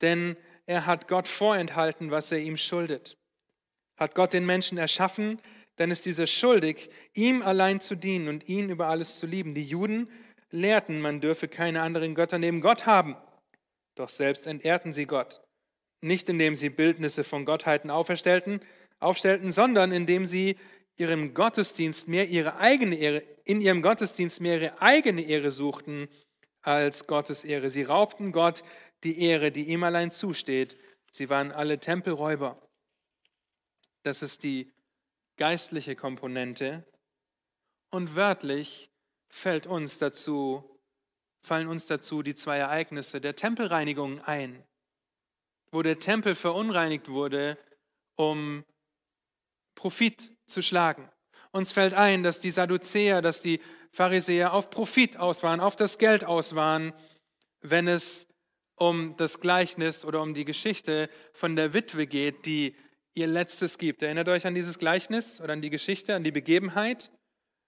[0.02, 3.18] denn er hat Gott vorenthalten, was er ihm schuldet.
[3.98, 5.42] Hat Gott den Menschen erschaffen,
[5.78, 9.56] dann ist dieser schuldig, ihm allein zu dienen und ihn über alles zu lieben.
[9.56, 10.10] Die Juden
[10.52, 13.16] lehrten, man dürfe keine anderen Götter neben Gott haben.
[13.96, 15.42] Doch selbst entehrten sie Gott.
[16.02, 18.62] Nicht indem sie Bildnisse von Gottheiten aufstellten,
[19.52, 20.58] sondern indem sie
[21.00, 26.08] ihrem Gottesdienst mehr ihre eigene Ehre, in ihrem Gottesdienst mehr ihre eigene Ehre suchten
[26.62, 27.70] als Gottes Ehre.
[27.70, 28.64] Sie raubten Gott
[29.04, 30.78] die Ehre, die ihm allein zusteht.
[31.12, 32.62] Sie waren alle Tempelräuber.
[34.04, 34.72] Das ist die
[35.38, 36.86] geistliche Komponente.
[37.92, 38.92] Und wörtlich
[39.30, 40.80] fällt uns dazu,
[41.42, 44.64] fallen uns dazu die zwei Ereignisse der Tempelreinigung ein,
[45.72, 47.58] wo der Tempel verunreinigt wurde,
[48.16, 48.66] um
[49.76, 51.10] Profit zu schlagen.
[51.52, 53.60] Uns fällt ein, dass die Sadduzäer, dass die
[53.92, 56.94] Pharisäer auf Profit aus waren, auf das Geld aus waren,
[57.62, 58.28] wenn es
[58.76, 62.76] um das Gleichnis oder um die Geschichte von der Witwe geht, die
[63.14, 64.02] ihr Letztes gibt.
[64.02, 67.12] Erinnert euch an dieses Gleichnis oder an die Geschichte, an die Begebenheit?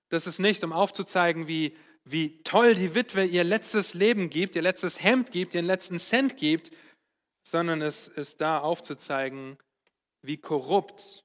[0.09, 4.61] Das ist nicht, um aufzuzeigen, wie, wie toll die Witwe ihr letztes Leben gibt, ihr
[4.61, 6.71] letztes Hemd gibt, ihren letzten Cent gibt,
[7.43, 9.57] sondern es ist da aufzuzeigen,
[10.21, 11.23] wie korrupt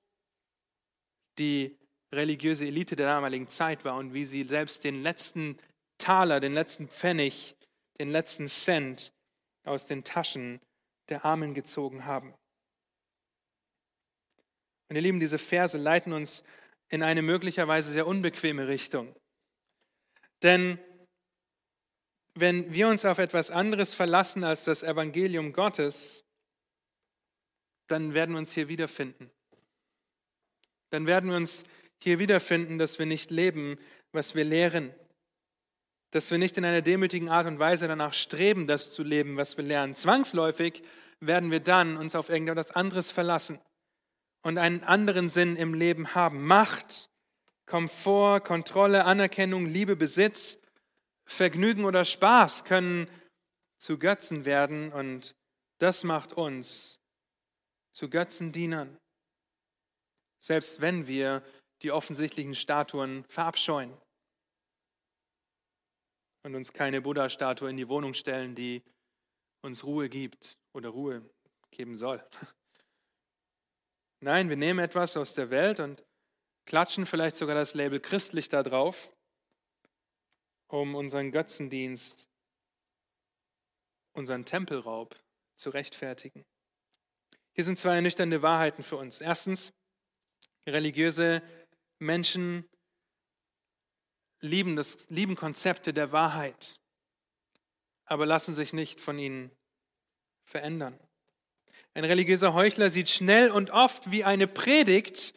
[1.38, 1.76] die
[2.12, 5.58] religiöse Elite der damaligen Zeit war und wie sie selbst den letzten
[5.98, 7.56] Taler, den letzten Pfennig,
[7.98, 9.12] den letzten Cent
[9.64, 10.60] aus den Taschen
[11.08, 12.34] der Armen gezogen haben.
[14.88, 16.44] Und ihr Lieben, diese Verse leiten uns
[16.88, 19.14] in eine möglicherweise sehr unbequeme Richtung.
[20.42, 20.78] Denn
[22.34, 26.24] wenn wir uns auf etwas anderes verlassen als das Evangelium Gottes,
[27.88, 29.30] dann werden wir uns hier wiederfinden.
[30.90, 31.64] Dann werden wir uns
[31.98, 33.78] hier wiederfinden, dass wir nicht leben,
[34.12, 34.94] was wir lehren.
[36.10, 39.56] Dass wir nicht in einer demütigen Art und Weise danach streben, das zu leben, was
[39.56, 39.94] wir lernen.
[39.94, 40.82] Zwangsläufig
[41.20, 43.60] werden wir dann uns auf irgendetwas anderes verlassen
[44.42, 46.46] und einen anderen Sinn im Leben haben.
[46.46, 47.10] Macht,
[47.66, 50.58] Komfort, Kontrolle, Anerkennung, Liebe, Besitz,
[51.24, 53.08] Vergnügen oder Spaß können
[53.78, 55.34] zu Götzen werden und
[55.78, 57.00] das macht uns
[57.92, 58.96] zu Götzendienern.
[60.46, 61.42] Selbst wenn wir
[61.82, 63.92] die offensichtlichen Statuen verabscheuen
[66.44, 68.84] und uns keine Buddha-Statue in die Wohnung stellen, die
[69.62, 71.28] uns Ruhe gibt oder Ruhe
[71.72, 72.24] geben soll.
[74.20, 76.04] Nein, wir nehmen etwas aus der Welt und
[76.64, 79.12] klatschen vielleicht sogar das Label christlich da drauf,
[80.68, 82.28] um unseren Götzendienst,
[84.12, 85.20] unseren Tempelraub
[85.56, 86.44] zu rechtfertigen.
[87.52, 89.20] Hier sind zwei ernüchternde Wahrheiten für uns.
[89.20, 89.72] Erstens,
[90.66, 91.42] religiöse
[91.98, 92.68] Menschen
[94.40, 96.80] lieben, das, lieben Konzepte der Wahrheit,
[98.04, 99.50] aber lassen sich nicht von ihnen
[100.44, 100.98] verändern.
[101.94, 105.34] Ein religiöser Heuchler sieht schnell und oft, wie eine Predigt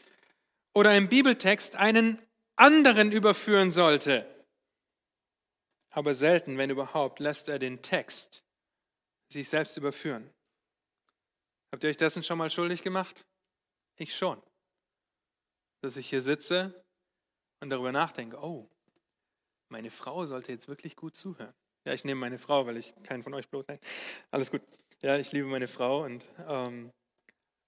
[0.74, 2.20] oder ein Bibeltext einen
[2.56, 4.28] anderen überführen sollte.
[5.92, 8.44] Aber selten, wenn überhaupt, lässt er den Text
[9.30, 10.30] sich selbst überführen.
[11.72, 13.26] Habt ihr euch dessen schon mal schuldig gemacht?
[13.98, 14.42] Ich schon
[15.82, 16.74] dass ich hier sitze
[17.62, 18.70] und darüber nachdenke, oh,
[19.70, 21.54] meine Frau sollte jetzt wirklich gut zuhören.
[21.86, 23.66] Ja, ich nehme meine Frau, weil ich keinen von euch bloß.
[23.68, 23.80] Nein,
[24.32, 24.62] alles gut.
[25.02, 26.92] Ja, ich liebe meine Frau und ähm,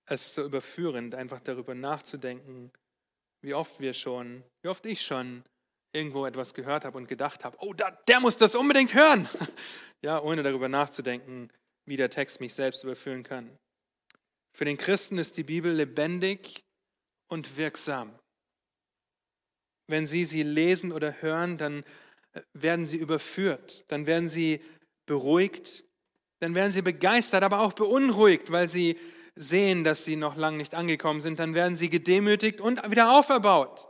[0.05, 2.71] es ist so überführend, einfach darüber nachzudenken,
[3.41, 5.43] wie oft wir schon, wie oft ich schon
[5.93, 9.27] irgendwo etwas gehört habe und gedacht habe, oh, da, der muss das unbedingt hören.
[10.03, 11.51] Ja, ohne darüber nachzudenken,
[11.85, 13.55] wie der Text mich selbst überführen kann.
[14.51, 16.63] Für den Christen ist die Bibel lebendig
[17.31, 18.13] und wirksam.
[19.87, 21.83] Wenn Sie sie lesen oder hören, dann
[22.33, 24.61] äh, werden Sie überführt, dann werden Sie
[25.05, 25.85] beruhigt,
[26.39, 28.97] dann werden Sie begeistert, aber auch beunruhigt, weil Sie
[29.35, 33.87] sehen, dass Sie noch lange nicht angekommen sind, dann werden Sie gedemütigt und wieder auferbaut.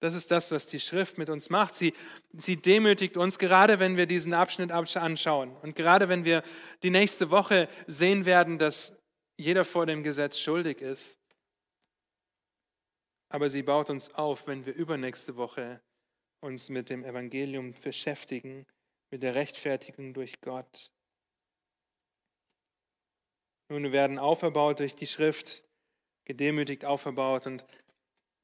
[0.00, 1.74] Das ist das, was die Schrift mit uns macht.
[1.74, 1.92] Sie,
[2.32, 5.56] sie demütigt uns, gerade wenn wir diesen Abschnitt anschauen.
[5.62, 6.44] Und gerade wenn wir
[6.84, 8.96] die nächste Woche sehen werden, dass
[9.36, 11.18] jeder vor dem Gesetz schuldig ist.
[13.28, 15.80] Aber sie baut uns auf, wenn wir übernächste Woche
[16.40, 18.66] uns mit dem Evangelium beschäftigen,
[19.10, 20.92] mit der Rechtfertigung durch Gott.
[23.70, 25.64] Nun, wir werden auferbaut durch die Schrift,
[26.24, 27.64] gedemütigt auferbaut und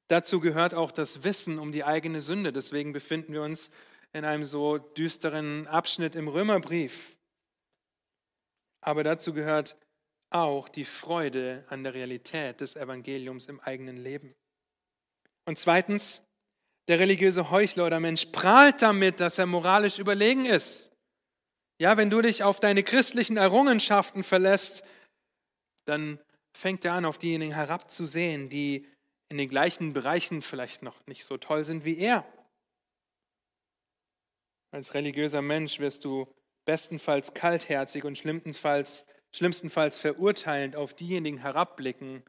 [0.08, 2.52] Dazu gehört auch das Wissen um die eigene Sünde.
[2.52, 3.70] Deswegen befinden wir uns
[4.12, 7.16] in einem so düsteren Abschnitt im Römerbrief.
[8.82, 9.76] Aber dazu gehört
[10.30, 14.34] auch die Freude an der Realität des Evangeliums im eigenen Leben.
[15.46, 16.22] Und zweitens,
[16.88, 20.90] der religiöse Heuchler oder Mensch prahlt damit, dass er moralisch überlegen ist.
[21.78, 24.84] Ja, wenn du dich auf deine christlichen Errungenschaften verlässt,
[25.86, 26.18] dann
[26.56, 28.86] fängt er an, auf diejenigen herabzusehen, die
[29.28, 32.24] in den gleichen Bereichen vielleicht noch nicht so toll sind wie er.
[34.70, 36.32] Als religiöser Mensch wirst du
[36.64, 42.22] bestenfalls kaltherzig und schlimmstenfalls, schlimmstenfalls verurteilend auf diejenigen herabblicken,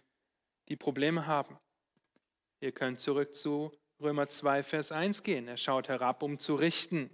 [0.70, 1.58] die Probleme haben.
[2.62, 5.48] Ihr könnt zurück zu Römer 2, Vers 1 gehen.
[5.48, 7.10] Er schaut herab, um zu richten.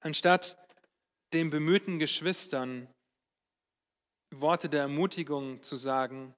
[0.00, 0.56] Anstatt
[1.32, 2.88] den bemühten Geschwistern
[4.34, 6.34] Worte der Ermutigung zu sagen,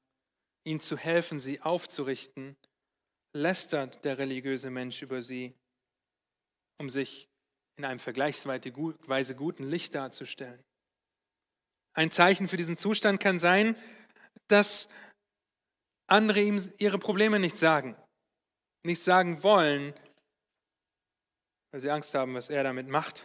[0.64, 2.56] ihnen zu helfen, sie aufzurichten,
[3.34, 5.54] lästert der religiöse Mensch über sie,
[6.78, 7.28] um sich
[7.76, 10.62] in einem vergleichsweise guten Licht darzustellen.
[11.94, 13.76] Ein Zeichen für diesen Zustand kann sein,
[14.48, 14.88] dass
[16.08, 17.96] andere ihm ihre Probleme nicht sagen,
[18.82, 19.94] nicht sagen wollen,
[21.70, 23.24] weil sie Angst haben, was er damit macht.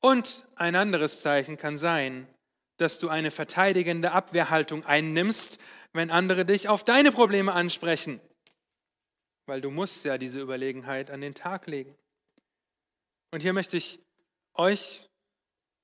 [0.00, 2.32] Und ein anderes Zeichen kann sein,
[2.78, 5.58] dass du eine verteidigende Abwehrhaltung einnimmst,
[5.92, 8.20] wenn andere dich auf deine Probleme ansprechen.
[9.46, 11.96] Weil du musst ja diese Überlegenheit an den Tag legen.
[13.32, 13.98] Und hier möchte ich
[14.54, 15.08] euch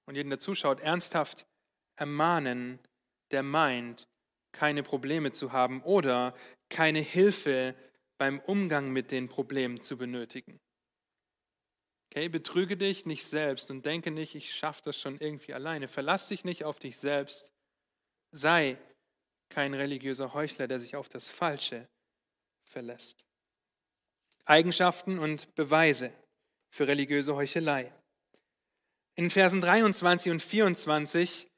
[0.06, 1.46] und jeden, der zuschaut, ernsthaft
[1.96, 2.78] ermahnen,
[3.30, 4.06] der meint,
[4.54, 6.34] keine Probleme zu haben oder
[6.70, 7.74] keine Hilfe
[8.16, 10.58] beim Umgang mit den Problemen zu benötigen.
[12.10, 15.88] Okay, betrüge dich nicht selbst und denke nicht, ich schaffe das schon irgendwie alleine.
[15.88, 17.52] Verlass dich nicht auf dich selbst.
[18.30, 18.78] Sei
[19.50, 21.88] kein religiöser Heuchler, der sich auf das Falsche
[22.64, 23.26] verlässt.
[24.44, 26.12] Eigenschaften und Beweise
[26.70, 27.92] für religiöse Heuchelei.
[29.16, 31.48] In Versen 23 und 24,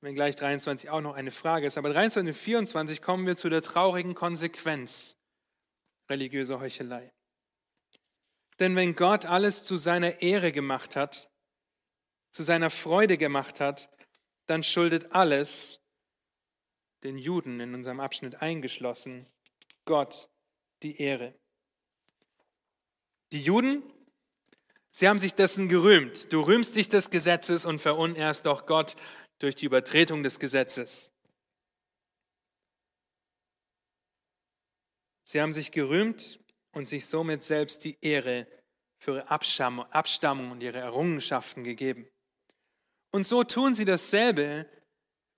[0.00, 3.48] wenn gleich 23 auch noch eine Frage ist, aber 23 und 24 kommen wir zu
[3.48, 5.16] der traurigen Konsequenz
[6.08, 7.12] religiöser Heuchelei.
[8.58, 11.30] Denn wenn Gott alles zu seiner Ehre gemacht hat,
[12.30, 13.88] zu seiner Freude gemacht hat,
[14.46, 15.80] dann schuldet alles
[17.04, 19.26] den Juden in unserem Abschnitt eingeschlossen,
[19.84, 20.28] Gott
[20.82, 21.34] die Ehre.
[23.32, 23.82] Die Juden,
[24.90, 26.32] sie haben sich dessen gerühmt.
[26.32, 28.96] Du rühmst dich des Gesetzes und verunehrst doch Gott
[29.38, 31.12] durch die Übertretung des Gesetzes.
[35.24, 36.40] Sie haben sich gerühmt
[36.72, 38.46] und sich somit selbst die Ehre
[38.98, 42.08] für ihre Abstammung und ihre Errungenschaften gegeben.
[43.10, 44.66] Und so tun sie dasselbe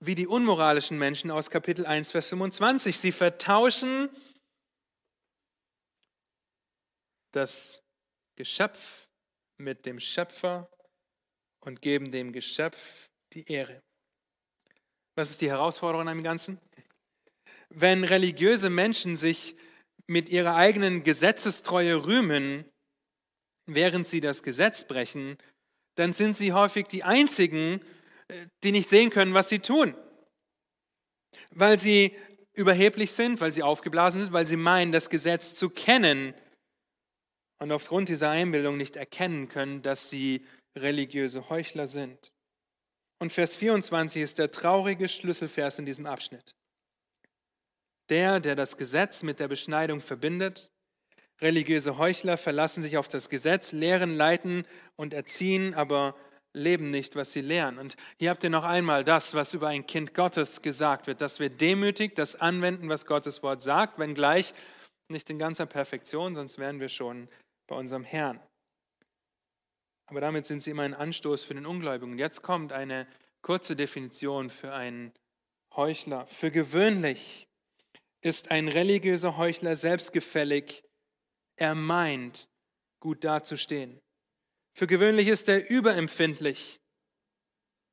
[0.00, 2.98] wie die unmoralischen Menschen aus Kapitel 1, Vers 25.
[2.98, 4.08] Sie vertauschen
[7.32, 7.82] das
[8.36, 9.08] Geschöpf
[9.58, 10.70] mit dem Schöpfer
[11.60, 13.82] und geben dem Geschöpf die Ehre.
[15.20, 16.58] Was ist die Herausforderung an dem Ganzen?
[17.68, 19.54] Wenn religiöse Menschen sich
[20.06, 22.64] mit ihrer eigenen Gesetzestreue rühmen,
[23.66, 25.36] während sie das Gesetz brechen,
[25.96, 27.82] dann sind sie häufig die Einzigen,
[28.28, 29.94] äh, die nicht sehen können, was sie tun.
[31.50, 32.16] Weil sie
[32.54, 36.32] überheblich sind, weil sie aufgeblasen sind, weil sie meinen, das Gesetz zu kennen
[37.58, 42.32] und aufgrund dieser Einbildung nicht erkennen können, dass sie religiöse Heuchler sind.
[43.20, 46.54] Und Vers 24 ist der traurige Schlüsselvers in diesem Abschnitt.
[48.08, 50.70] Der, der das Gesetz mit der Beschneidung verbindet.
[51.40, 54.66] Religiöse Heuchler verlassen sich auf das Gesetz, lehren, leiten
[54.96, 56.16] und erziehen, aber
[56.54, 57.78] leben nicht, was sie lehren.
[57.78, 61.40] Und hier habt ihr noch einmal das, was über ein Kind Gottes gesagt wird, dass
[61.40, 64.54] wir demütig das anwenden, was Gottes Wort sagt, wenngleich
[65.08, 67.28] nicht in ganzer Perfektion, sonst wären wir schon
[67.68, 68.40] bei unserem Herrn.
[70.10, 72.18] Aber damit sind sie immer ein Anstoß für den Ungläubigen.
[72.18, 73.06] Jetzt kommt eine
[73.42, 75.12] kurze Definition für einen
[75.76, 76.26] Heuchler.
[76.26, 77.46] Für gewöhnlich
[78.20, 80.82] ist ein religiöser Heuchler selbstgefällig.
[81.54, 82.48] Er meint,
[82.98, 84.00] gut dazustehen.
[84.72, 86.80] Für gewöhnlich ist er überempfindlich,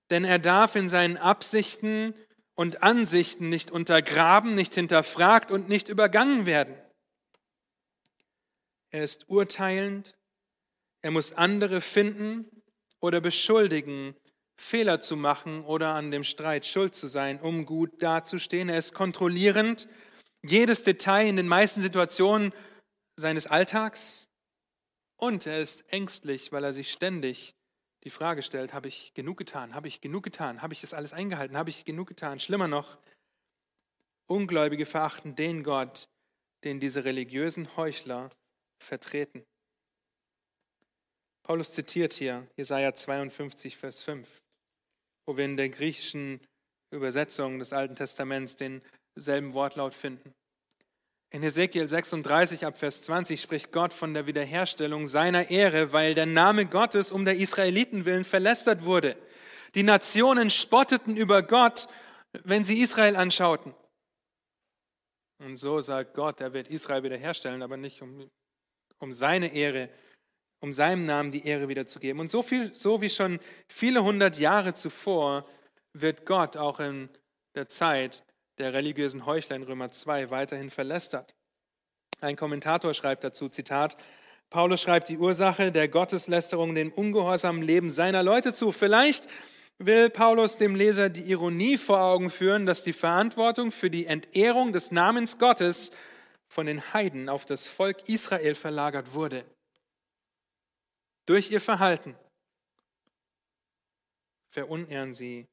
[0.09, 2.15] denn er darf in seinen Absichten
[2.55, 6.75] und Ansichten nicht untergraben, nicht hinterfragt und nicht übergangen werden.
[8.89, 10.16] Er ist urteilend,
[11.01, 12.45] er muss andere finden
[12.99, 14.15] oder beschuldigen,
[14.59, 18.69] Fehler zu machen oder an dem Streit schuld zu sein, um gut dazustehen.
[18.69, 19.87] Er ist kontrollierend,
[20.43, 22.53] jedes Detail in den meisten Situationen
[23.15, 24.27] seines Alltags
[25.19, 27.53] und er ist ängstlich, weil er sich ständig
[28.03, 29.75] die Frage stellt, habe ich genug getan?
[29.75, 30.61] Habe ich genug getan?
[30.61, 31.57] Habe ich das alles eingehalten?
[31.57, 32.39] Habe ich genug getan?
[32.39, 32.97] Schlimmer noch,
[34.27, 36.09] Ungläubige verachten den Gott,
[36.63, 38.29] den diese religiösen Heuchler
[38.77, 39.45] vertreten.
[41.47, 44.41] Paulus zitiert hier Jesaja 52, Vers 5,
[45.25, 46.41] wo wir in der griechischen
[46.91, 50.33] Übersetzung des Alten Testaments denselben Wortlaut finden.
[51.29, 56.25] In Hesekiel 36 ab Vers 20 spricht Gott von der Wiederherstellung seiner Ehre, weil der
[56.25, 59.15] Name Gottes um der Israeliten willen verlästert wurde.
[59.73, 61.87] Die Nationen spotteten über Gott,
[62.43, 63.73] wenn sie Israel anschauten.
[65.39, 68.29] Und so sagt Gott, er wird Israel wiederherstellen, aber nicht um,
[68.99, 69.89] um seine Ehre,
[70.59, 72.19] um seinem Namen die Ehre wiederzugeben.
[72.19, 75.45] Und so, viel, so wie schon viele hundert Jahre zuvor
[75.93, 77.09] wird Gott auch in
[77.55, 78.23] der Zeit
[78.57, 81.35] der religiösen Heuchler in Römer 2 weiterhin verlästert.
[82.21, 83.95] Ein Kommentator schreibt dazu, Zitat,
[84.49, 88.71] Paulus schreibt die Ursache der Gotteslästerung dem ungehorsamen Leben seiner Leute zu.
[88.71, 89.27] Vielleicht
[89.77, 94.73] will Paulus dem Leser die Ironie vor Augen führen, dass die Verantwortung für die Entehrung
[94.73, 95.91] des Namens Gottes
[96.47, 99.45] von den Heiden auf das Volk Israel verlagert wurde.
[101.27, 102.15] Durch ihr Verhalten
[104.47, 105.45] verunehren sie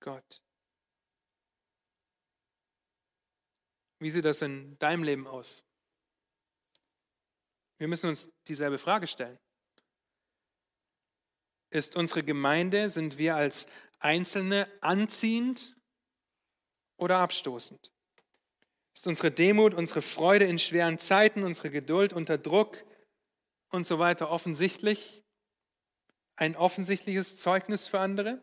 [0.00, 0.42] Gott.
[3.98, 5.64] Wie sieht das in deinem Leben aus?
[7.76, 9.38] Wir müssen uns dieselbe Frage stellen.
[11.68, 13.66] Ist unsere Gemeinde, sind wir als
[13.98, 15.76] Einzelne anziehend
[16.96, 17.92] oder abstoßend?
[18.94, 22.82] Ist unsere Demut, unsere Freude in schweren Zeiten, unsere Geduld unter Druck
[23.72, 25.22] und so weiter offensichtlich?
[26.36, 28.42] Ein offensichtliches Zeugnis für andere?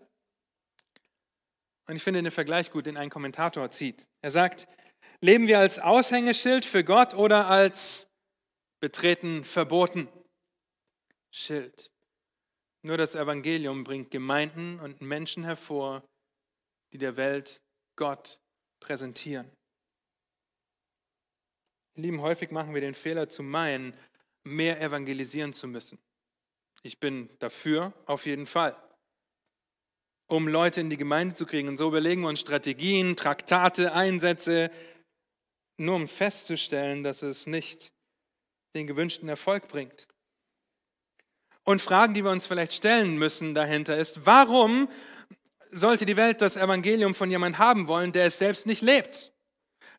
[1.87, 4.05] Und ich finde den Vergleich gut, den ein Kommentator zieht.
[4.21, 4.67] Er sagt,
[5.21, 8.09] Leben wir als Aushängeschild für Gott oder als
[8.79, 10.07] betreten verboten?
[11.31, 11.91] Schild.
[12.81, 16.03] Nur das Evangelium bringt Gemeinden und Menschen hervor,
[16.93, 17.61] die der Welt
[17.97, 18.39] Gott
[18.79, 19.51] präsentieren.
[21.95, 23.93] Ihr Lieben, häufig machen wir den Fehler zu meinen,
[24.43, 25.99] mehr evangelisieren zu müssen.
[26.81, 28.75] Ich bin dafür, auf jeden Fall
[30.29, 31.67] um Leute in die Gemeinde zu kriegen.
[31.67, 34.71] Und so überlegen wir uns Strategien, Traktate, Einsätze,
[35.77, 37.91] nur um festzustellen, dass es nicht
[38.75, 40.07] den gewünschten Erfolg bringt.
[41.63, 44.89] Und Fragen, die wir uns vielleicht stellen müssen dahinter ist, warum
[45.71, 49.33] sollte die Welt das Evangelium von jemandem haben wollen, der es selbst nicht lebt?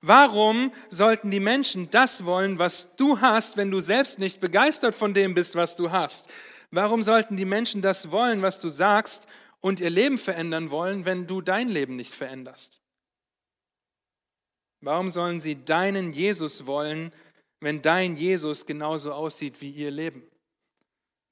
[0.02, 5.12] Warum sollten die Menschen das wollen, was du hast, wenn du selbst nicht begeistert von
[5.12, 6.30] dem bist, was du hast?
[6.70, 9.26] Warum sollten die Menschen das wollen, was du sagst,
[9.60, 12.80] und ihr Leben verändern wollen, wenn du dein Leben nicht veränderst?
[14.80, 17.12] Warum sollen sie deinen Jesus wollen,
[17.60, 20.22] wenn dein Jesus genauso aussieht wie ihr Leben?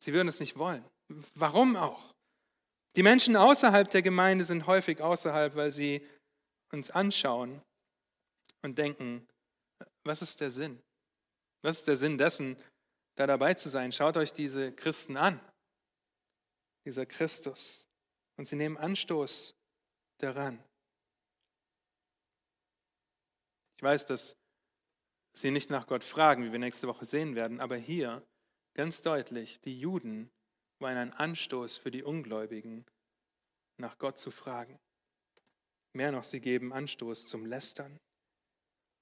[0.00, 0.84] Sie würden es nicht wollen.
[1.34, 2.12] Warum auch?
[2.96, 6.06] Die Menschen außerhalb der Gemeinde sind häufig außerhalb, weil sie
[6.70, 7.62] uns anschauen
[8.62, 9.26] und denken,
[10.04, 10.82] was ist der Sinn?
[11.62, 12.56] Was ist der Sinn dessen,
[13.16, 13.92] da dabei zu sein?
[13.92, 15.40] Schaut euch diese Christen an.
[16.84, 17.88] Dieser Christus
[18.38, 19.54] und sie nehmen Anstoß
[20.18, 20.62] daran.
[23.76, 24.36] Ich weiß, dass
[25.34, 28.26] sie nicht nach Gott fragen, wie wir nächste Woche sehen werden, aber hier
[28.74, 30.30] ganz deutlich, die Juden
[30.80, 32.86] waren ein Anstoß für die Ungläubigen,
[33.76, 34.78] nach Gott zu fragen.
[35.92, 37.98] Mehr noch, sie geben Anstoß zum Lästern.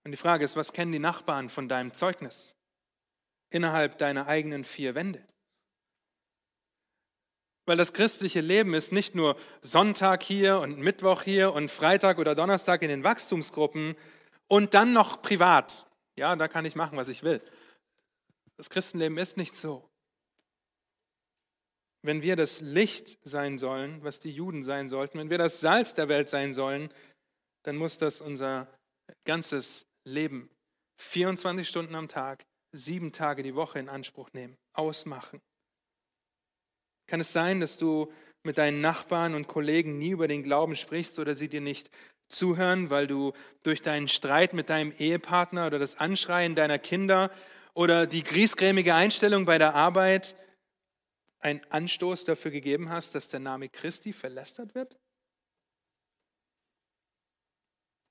[0.06, 2.54] Und die Frage ist, was kennen die Nachbarn von deinem Zeugnis
[3.50, 5.20] innerhalb deiner eigenen vier Wände?
[7.64, 12.36] Weil das christliche Leben ist nicht nur Sonntag hier und Mittwoch hier und Freitag oder
[12.36, 13.96] Donnerstag in den Wachstumsgruppen
[14.46, 15.88] und dann noch privat.
[16.14, 17.42] Ja, da kann ich machen, was ich will.
[18.58, 19.90] Das Christenleben ist nicht so.
[22.02, 25.94] Wenn wir das Licht sein sollen, was die Juden sein sollten, wenn wir das Salz
[25.94, 26.94] der Welt sein sollen,
[27.64, 28.68] dann muss das unser
[29.24, 30.48] ganzes Leben
[30.98, 35.40] 24 Stunden am Tag, sieben Tage die Woche in Anspruch nehmen, ausmachen.
[37.08, 38.12] Kann es sein, dass du
[38.44, 41.90] mit deinen Nachbarn und Kollegen nie über den Glauben sprichst oder sie dir nicht
[42.28, 43.32] zuhören, weil du
[43.64, 47.32] durch deinen Streit mit deinem Ehepartner oder das Anschreien deiner Kinder
[47.74, 50.36] oder die griesgrämige Einstellung bei der Arbeit
[51.40, 54.96] einen Anstoß dafür gegeben hast, dass der Name Christi verlästert wird?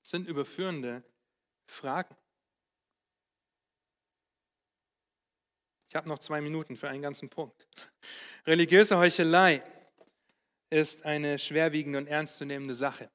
[0.02, 1.02] Das sind überführende
[1.66, 2.14] Fragen.
[5.88, 7.66] Ich habe noch zwei Minuten für einen ganzen Punkt.
[8.46, 9.62] Religiöse Heuchelei
[10.70, 13.10] ist eine schwerwiegende und ernstzunehmende Sache.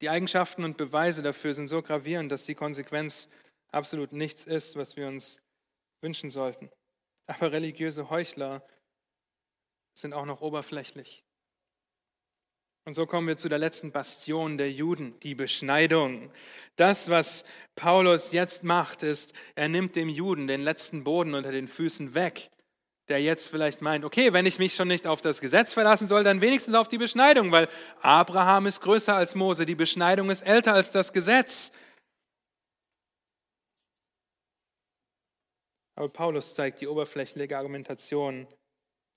[0.00, 3.28] Die Eigenschaften und Beweise dafür sind so gravierend, dass die Konsequenz
[3.70, 5.40] absolut nichts ist, was wir uns
[6.00, 6.70] wünschen sollten.
[7.26, 8.66] Aber religiöse Heuchler
[9.94, 11.24] sind auch noch oberflächlich.
[12.86, 16.30] Und so kommen wir zu der letzten Bastion der Juden, die Beschneidung.
[16.76, 21.66] Das, was Paulus jetzt macht, ist, er nimmt dem Juden den letzten Boden unter den
[21.66, 22.50] Füßen weg,
[23.08, 26.24] der jetzt vielleicht meint, okay, wenn ich mich schon nicht auf das Gesetz verlassen soll,
[26.24, 27.68] dann wenigstens auf die Beschneidung, weil
[28.02, 31.72] Abraham ist größer als Mose, die Beschneidung ist älter als das Gesetz.
[35.96, 38.46] Aber Paulus zeigt die oberflächliche Argumentation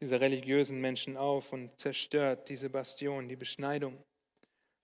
[0.01, 3.97] dieser religiösen Menschen auf und zerstört diese Bastion, die Beschneidung.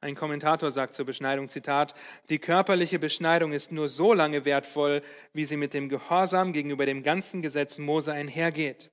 [0.01, 1.93] Ein Kommentator sagt zur Beschneidung, Zitat,
[2.27, 5.01] die körperliche Beschneidung ist nur so lange wertvoll,
[5.31, 8.89] wie sie mit dem Gehorsam gegenüber dem ganzen Gesetz Mose einhergeht.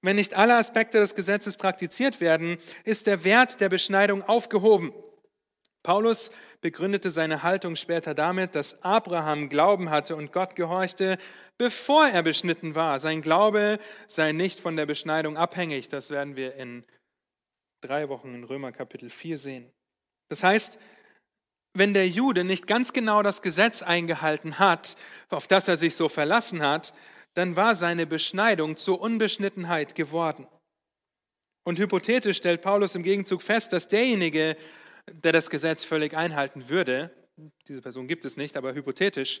[0.00, 4.92] Wenn nicht alle Aspekte des Gesetzes praktiziert werden, ist der Wert der Beschneidung aufgehoben.
[5.84, 6.30] Paulus
[6.62, 11.18] begründete seine Haltung später damit, dass Abraham Glauben hatte und Gott gehorchte,
[11.58, 13.00] bevor er beschnitten war.
[13.00, 13.78] Sein Glaube
[14.08, 15.88] sei nicht von der Beschneidung abhängig.
[15.88, 16.84] Das werden wir in
[17.82, 19.70] drei Wochen in Römer Kapitel 4 sehen.
[20.30, 20.78] Das heißt,
[21.74, 24.96] wenn der Jude nicht ganz genau das Gesetz eingehalten hat,
[25.28, 26.94] auf das er sich so verlassen hat,
[27.34, 30.46] dann war seine Beschneidung zur Unbeschnittenheit geworden.
[31.66, 34.56] Und hypothetisch stellt Paulus im Gegenzug fest, dass derjenige,
[35.10, 37.10] der das Gesetz völlig einhalten würde,
[37.68, 39.40] diese Person gibt es nicht, aber hypothetisch,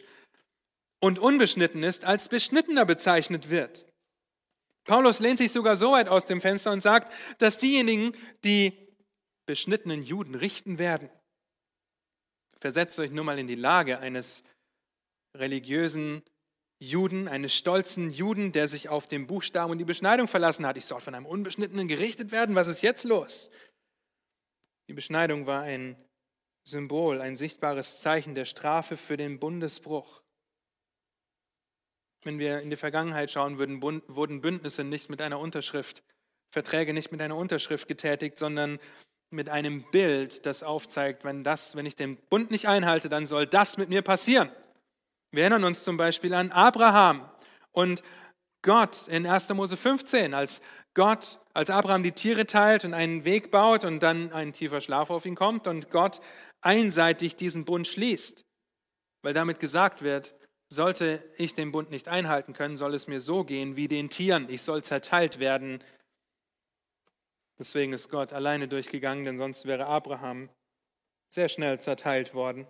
[1.00, 3.86] und unbeschnitten ist, als beschnittener bezeichnet wird.
[4.84, 8.12] Paulus lehnt sich sogar so weit aus dem Fenster und sagt, dass diejenigen,
[8.44, 8.72] die
[9.46, 11.08] beschnittenen Juden richten werden.
[12.60, 14.42] Versetzt euch nur mal in die Lage eines
[15.36, 16.22] religiösen
[16.80, 20.76] Juden, eines stolzen Juden, der sich auf den Buchstaben und die Beschneidung verlassen hat.
[20.76, 22.54] Ich soll von einem Unbeschnittenen gerichtet werden.
[22.54, 23.50] Was ist jetzt los?
[24.88, 25.96] Die Beschneidung war ein
[26.64, 30.22] Symbol, ein sichtbares Zeichen der Strafe für den Bundesbruch.
[32.22, 36.02] Wenn wir in die Vergangenheit schauen würden, wurden Bündnisse nicht mit einer Unterschrift,
[36.50, 38.78] Verträge nicht mit einer Unterschrift getätigt, sondern
[39.30, 43.46] mit einem Bild, das aufzeigt, wenn, das, wenn ich den Bund nicht einhalte, dann soll
[43.46, 44.50] das mit mir passieren.
[45.32, 47.28] Wir erinnern uns zum Beispiel an Abraham
[47.72, 48.02] und
[48.62, 49.48] Gott in 1.
[49.50, 50.62] Mose 15, als
[50.94, 55.10] Gott, als Abraham die Tiere teilt und einen Weg baut und dann ein tiefer Schlaf
[55.10, 56.20] auf ihn kommt und Gott
[56.60, 58.44] einseitig diesen Bund schließt,
[59.22, 60.34] weil damit gesagt wird,
[60.68, 64.48] sollte ich den Bund nicht einhalten können, soll es mir so gehen wie den Tieren,
[64.48, 65.82] ich soll zerteilt werden.
[67.58, 70.48] Deswegen ist Gott alleine durchgegangen, denn sonst wäre Abraham
[71.28, 72.66] sehr schnell zerteilt worden.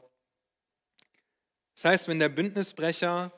[1.75, 3.33] Das heißt, wenn der Bündnisbrecher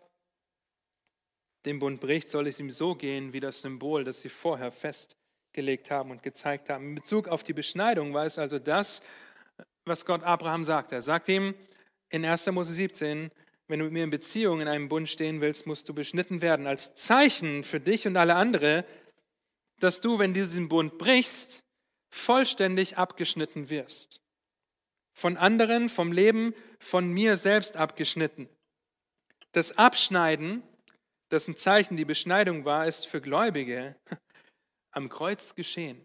[1.66, 5.90] den Bund bricht, soll es ihm so gehen wie das Symbol, das sie vorher festgelegt
[5.90, 6.90] haben und gezeigt haben.
[6.90, 9.02] In Bezug auf die Beschneidung war es also das,
[9.84, 10.92] was Gott Abraham sagt.
[10.92, 11.54] Er sagt ihm
[12.08, 12.46] in 1.
[12.46, 13.30] Mose 17,
[13.68, 16.66] wenn du mit mir in Beziehung in einem Bund stehen willst, musst du beschnitten werden,
[16.66, 18.84] als Zeichen für dich und alle andere,
[19.80, 21.64] dass du, wenn du diesen Bund brichst,
[22.10, 24.20] vollständig abgeschnitten wirst.
[25.12, 28.48] Von anderen, vom Leben, von mir selbst abgeschnitten.
[29.52, 30.62] Das Abschneiden
[31.30, 33.96] dessen Zeichen die Beschneidung war, ist für Gläubige
[34.90, 36.04] am Kreuz geschehen.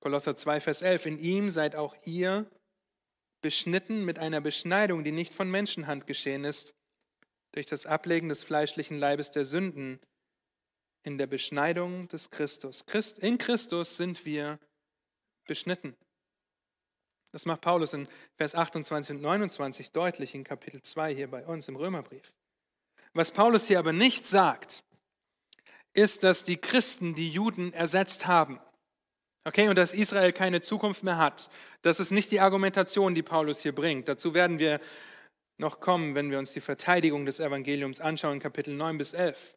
[0.00, 1.06] Kolosser 2, Vers 11.
[1.06, 2.50] In ihm seid auch ihr
[3.42, 6.74] beschnitten mit einer Beschneidung, die nicht von Menschenhand geschehen ist,
[7.52, 10.00] durch das Ablegen des fleischlichen Leibes der Sünden
[11.02, 12.84] in der Beschneidung des Christus.
[13.20, 14.58] In Christus sind wir
[15.46, 15.96] beschnitten.
[17.32, 21.68] Das macht Paulus in Vers 28 und 29 deutlich in Kapitel 2 hier bei uns
[21.68, 22.32] im Römerbrief.
[23.12, 24.84] Was Paulus hier aber nicht sagt,
[25.92, 28.60] ist, dass die Christen die Juden ersetzt haben.
[29.44, 31.48] Okay, und dass Israel keine Zukunft mehr hat,
[31.82, 34.06] das ist nicht die Argumentation, die Paulus hier bringt.
[34.06, 34.80] Dazu werden wir
[35.56, 39.56] noch kommen, wenn wir uns die Verteidigung des Evangeliums anschauen, Kapitel 9 bis 11.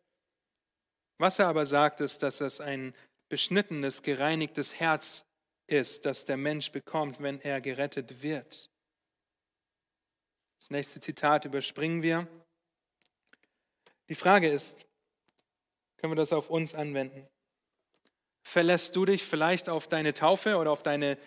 [1.19, 2.95] Was er aber sagt, ist, dass es ein
[3.29, 5.25] beschnittenes, gereinigtes Herz
[5.67, 8.69] ist, das der Mensch bekommt, wenn er gerettet wird.
[10.59, 12.27] Das nächste Zitat überspringen wir.
[14.09, 14.85] Die Frage ist,
[15.97, 17.27] können wir das auf uns anwenden?
[18.43, 21.17] Verlässt du dich vielleicht auf deine Taufe oder auf deine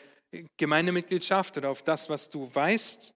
[0.58, 3.14] Gemeindemitgliedschaft oder auf das, was du weißt?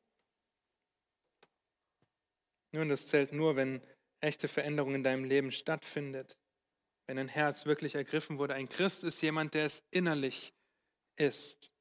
[2.73, 3.83] Nun, das zählt nur, wenn
[4.21, 6.39] echte Veränderung in deinem Leben stattfindet.
[7.07, 8.55] Wenn ein Herz wirklich ergriffen wurde.
[8.55, 10.55] Ein Christ ist jemand, der es innerlich
[11.17, 11.73] ist.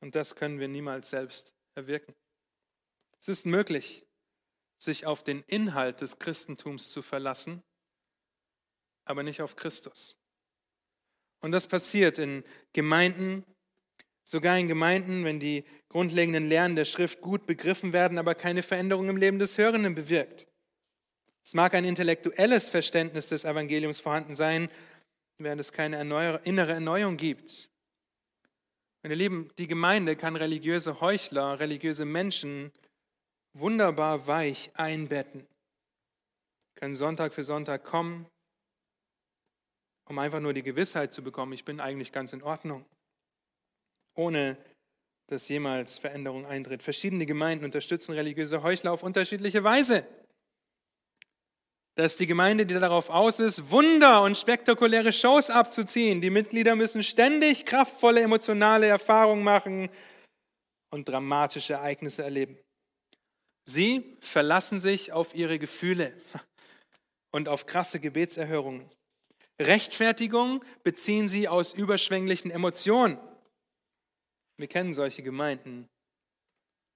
[0.00, 2.14] Und das können wir niemals selbst erwirken.
[3.20, 4.04] Es ist möglich,
[4.82, 7.62] sich auf den Inhalt des Christentums zu verlassen,
[9.04, 10.18] aber nicht auf Christus.
[11.40, 13.44] Und das passiert in Gemeinden,
[14.24, 19.08] sogar in Gemeinden, wenn die grundlegenden Lehren der Schrift gut begriffen werden, aber keine Veränderung
[19.08, 20.46] im Leben des Hörenden bewirkt.
[21.44, 24.68] Es mag ein intellektuelles Verständnis des Evangeliums vorhanden sein,
[25.38, 26.00] während es keine
[26.44, 27.70] innere Erneuerung gibt.
[29.02, 32.72] Meine Lieben, die Gemeinde kann religiöse Heuchler, religiöse Menschen
[33.54, 35.46] wunderbar weich einbetten.
[36.76, 38.26] Können Sonntag für Sonntag kommen,
[40.08, 42.84] um einfach nur die Gewissheit zu bekommen, ich bin eigentlich ganz in Ordnung,
[44.14, 44.56] ohne
[45.28, 46.82] dass jemals Veränderung eintritt.
[46.82, 50.06] Verschiedene Gemeinden unterstützen religiöse Heuchler auf unterschiedliche Weise.
[51.94, 56.22] Das ist die Gemeinde, die darauf aus ist, Wunder und spektakuläre Shows abzuziehen.
[56.22, 59.90] Die Mitglieder müssen ständig kraftvolle emotionale Erfahrungen machen
[60.90, 62.58] und dramatische Ereignisse erleben.
[63.64, 66.12] Sie verlassen sich auf ihre Gefühle
[67.30, 68.90] und auf krasse Gebetserhörungen.
[69.60, 73.18] Rechtfertigung beziehen sie aus überschwänglichen Emotionen.
[74.58, 75.88] Wir kennen solche Gemeinden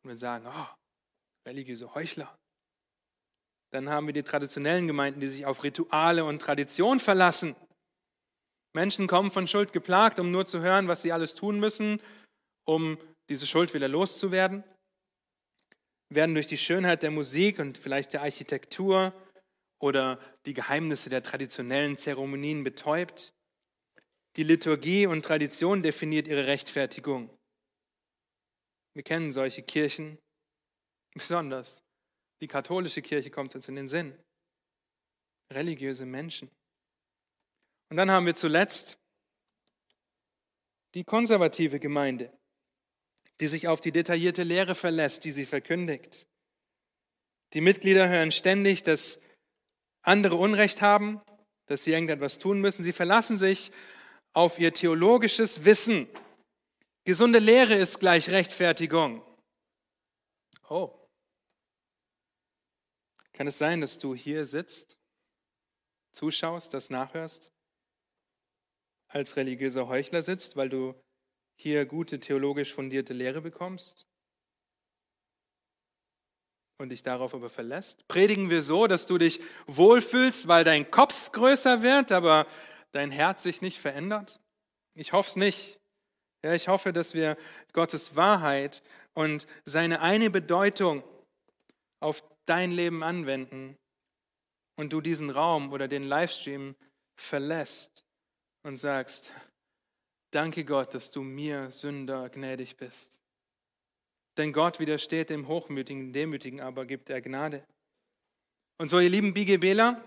[0.02, 2.36] und wir sagen, oh, religiöse Heuchler.
[3.72, 7.54] Dann haben wir die traditionellen Gemeinden, die sich auf Rituale und Tradition verlassen.
[8.74, 12.00] Menschen kommen von Schuld geplagt, um nur zu hören, was sie alles tun müssen,
[12.64, 12.98] um
[13.28, 14.64] diese Schuld wieder loszuwerden
[16.09, 19.12] werden durch die Schönheit der Musik und vielleicht der Architektur
[19.78, 23.34] oder die Geheimnisse der traditionellen Zeremonien betäubt.
[24.36, 27.30] Die Liturgie und Tradition definiert ihre Rechtfertigung.
[28.94, 30.18] Wir kennen solche Kirchen,
[31.14, 31.82] besonders
[32.40, 34.16] die katholische Kirche kommt uns in den Sinn.
[35.52, 36.50] Religiöse Menschen.
[37.88, 38.98] Und dann haben wir zuletzt
[40.94, 42.36] die konservative Gemeinde
[43.41, 46.26] die sich auf die detaillierte Lehre verlässt, die sie verkündigt.
[47.53, 49.20] Die Mitglieder hören ständig, dass
[50.03, 51.20] andere Unrecht haben,
[51.66, 52.82] dass sie irgendetwas tun müssen.
[52.82, 53.72] Sie verlassen sich
[54.32, 56.09] auf ihr theologisches Wissen.
[57.05, 59.22] Gesunde Lehre ist gleich Rechtfertigung.
[60.68, 60.93] Oh.
[63.32, 64.97] Kann es sein, dass du hier sitzt,
[66.12, 67.53] zuschaust, das nachhörst,
[69.09, 70.95] als religiöser Heuchler sitzt, weil du
[71.57, 74.07] hier gute theologisch fundierte Lehre bekommst
[76.78, 78.07] und dich darauf aber verlässt?
[78.09, 82.46] Predigen wir so, dass du dich wohlfühlst, weil dein Kopf größer wird, aber
[82.92, 84.40] dein Herz sich nicht verändert?
[84.94, 85.80] Ich hoffe es nicht.
[86.44, 87.36] Ja, ich hoffe, dass wir
[87.72, 88.82] Gottes Wahrheit
[89.14, 91.02] und seine eine Bedeutung
[92.00, 93.76] auf dein Leben anwenden
[94.76, 96.76] und du diesen Raum oder den Livestream
[97.18, 98.04] verlässt
[98.62, 99.32] und sagst,
[100.30, 103.20] Danke Gott, dass du mir Sünder gnädig bist.
[104.36, 107.64] Denn Gott widersteht dem Hochmütigen, Demütigen, aber gibt er Gnade.
[108.78, 110.04] Und so, ihr lieben BGBler,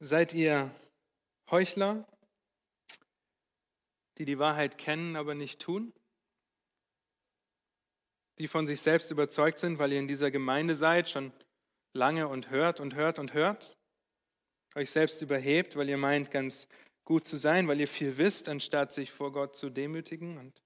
[0.00, 0.70] seid ihr
[1.50, 2.04] Heuchler,
[4.18, 5.92] die die Wahrheit kennen, aber nicht tun?
[8.38, 11.32] Die von sich selbst überzeugt sind, weil ihr in dieser Gemeinde seid, schon
[11.92, 13.76] lange und hört und hört und hört?
[14.74, 16.66] Euch selbst überhebt, weil ihr meint, ganz
[17.10, 20.62] gut zu sein, weil ihr viel wisst, anstatt sich vor Gott zu demütigen und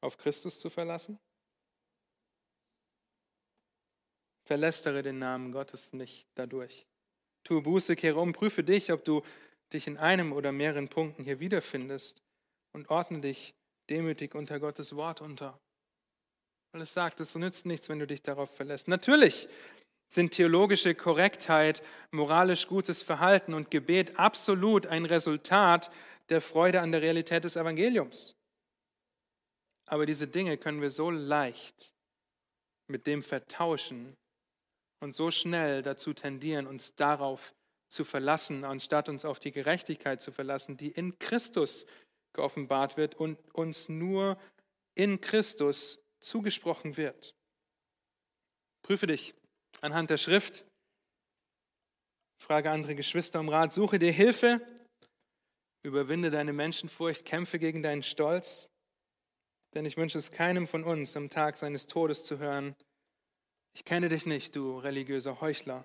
[0.00, 1.18] auf Christus zu verlassen?
[4.46, 6.86] Verlästere den Namen Gottes nicht dadurch.
[7.44, 9.20] Tue Buße, kehre um, prüfe dich, ob du
[9.74, 12.22] dich in einem oder mehreren Punkten hier wiederfindest
[12.72, 13.54] und ordne dich
[13.90, 15.60] demütig unter Gottes Wort unter.
[16.72, 18.88] Weil es sagt, es nützt nichts, wenn du dich darauf verlässt.
[18.88, 19.50] Natürlich
[20.08, 25.90] sind theologische Korrektheit, moralisch gutes Verhalten und Gebet absolut ein Resultat
[26.28, 28.36] der Freude an der Realität des Evangeliums.
[29.86, 31.92] Aber diese Dinge können wir so leicht
[32.88, 34.16] mit dem vertauschen
[35.00, 37.54] und so schnell dazu tendieren, uns darauf
[37.88, 41.86] zu verlassen, anstatt uns auf die Gerechtigkeit zu verlassen, die in Christus
[42.32, 44.38] geoffenbart wird und uns nur
[44.94, 47.34] in Christus zugesprochen wird.
[48.82, 49.34] Prüfe dich
[49.80, 50.64] anhand der Schrift,
[52.38, 54.60] frage andere Geschwister um Rat, suche dir Hilfe,
[55.82, 58.70] überwinde deine Menschenfurcht, kämpfe gegen deinen Stolz,
[59.74, 62.74] denn ich wünsche es keinem von uns am Tag seines Todes zu hören,
[63.76, 65.84] ich kenne dich nicht, du religiöser Heuchler,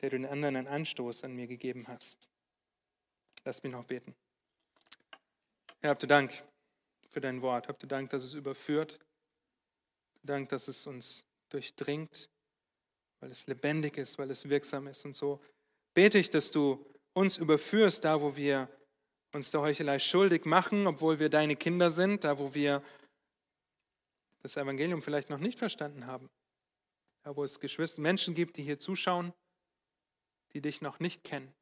[0.00, 2.28] der du den anderen einen Anstoß an mir gegeben hast.
[3.44, 4.16] Lass mich noch beten.
[5.80, 6.32] Herr, habt du Dank
[7.08, 7.68] für dein Wort.
[7.68, 8.98] Habt du Dank, dass es überführt.
[10.22, 12.28] Dank, dass es uns durchdringt,
[13.20, 15.04] weil es lebendig ist, weil es wirksam ist.
[15.04, 15.40] Und so
[15.94, 18.68] bete ich, dass du uns überführst, da wo wir
[19.32, 22.82] uns der Heuchelei schuldig machen, obwohl wir deine Kinder sind, da wo wir
[24.42, 26.28] das Evangelium vielleicht noch nicht verstanden haben
[27.24, 29.32] ja, wo es Geschwister, Menschen gibt, die hier zuschauen,
[30.52, 31.52] die dich noch nicht kennen.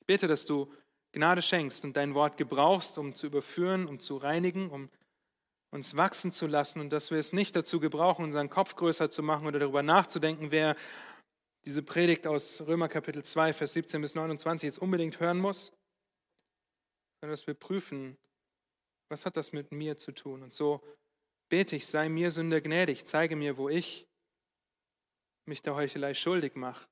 [0.00, 0.72] Ich bete, dass du
[1.12, 4.90] Gnade schenkst und dein Wort gebrauchst, um zu überführen, um zu reinigen, um
[5.70, 9.22] uns wachsen zu lassen und dass wir es nicht dazu gebrauchen, unseren Kopf größer zu
[9.22, 10.76] machen oder darüber nachzudenken, wer
[11.64, 15.72] diese Predigt aus Römer Kapitel 2, Vers 17 bis 29 jetzt unbedingt hören muss,
[17.20, 18.16] sondern dass wir prüfen,
[19.10, 20.42] was hat das mit mir zu tun.
[20.42, 20.82] Und so
[21.50, 24.06] bete ich, sei mir Sünder gnädig, zeige mir, wo ich
[25.46, 26.88] mich der Heuchelei schuldig mache.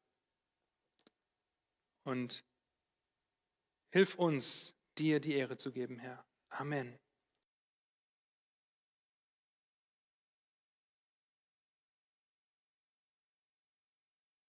[2.05, 2.45] Und
[3.93, 6.25] hilf uns, dir die Ehre zu geben, Herr.
[6.51, 6.99] Amen.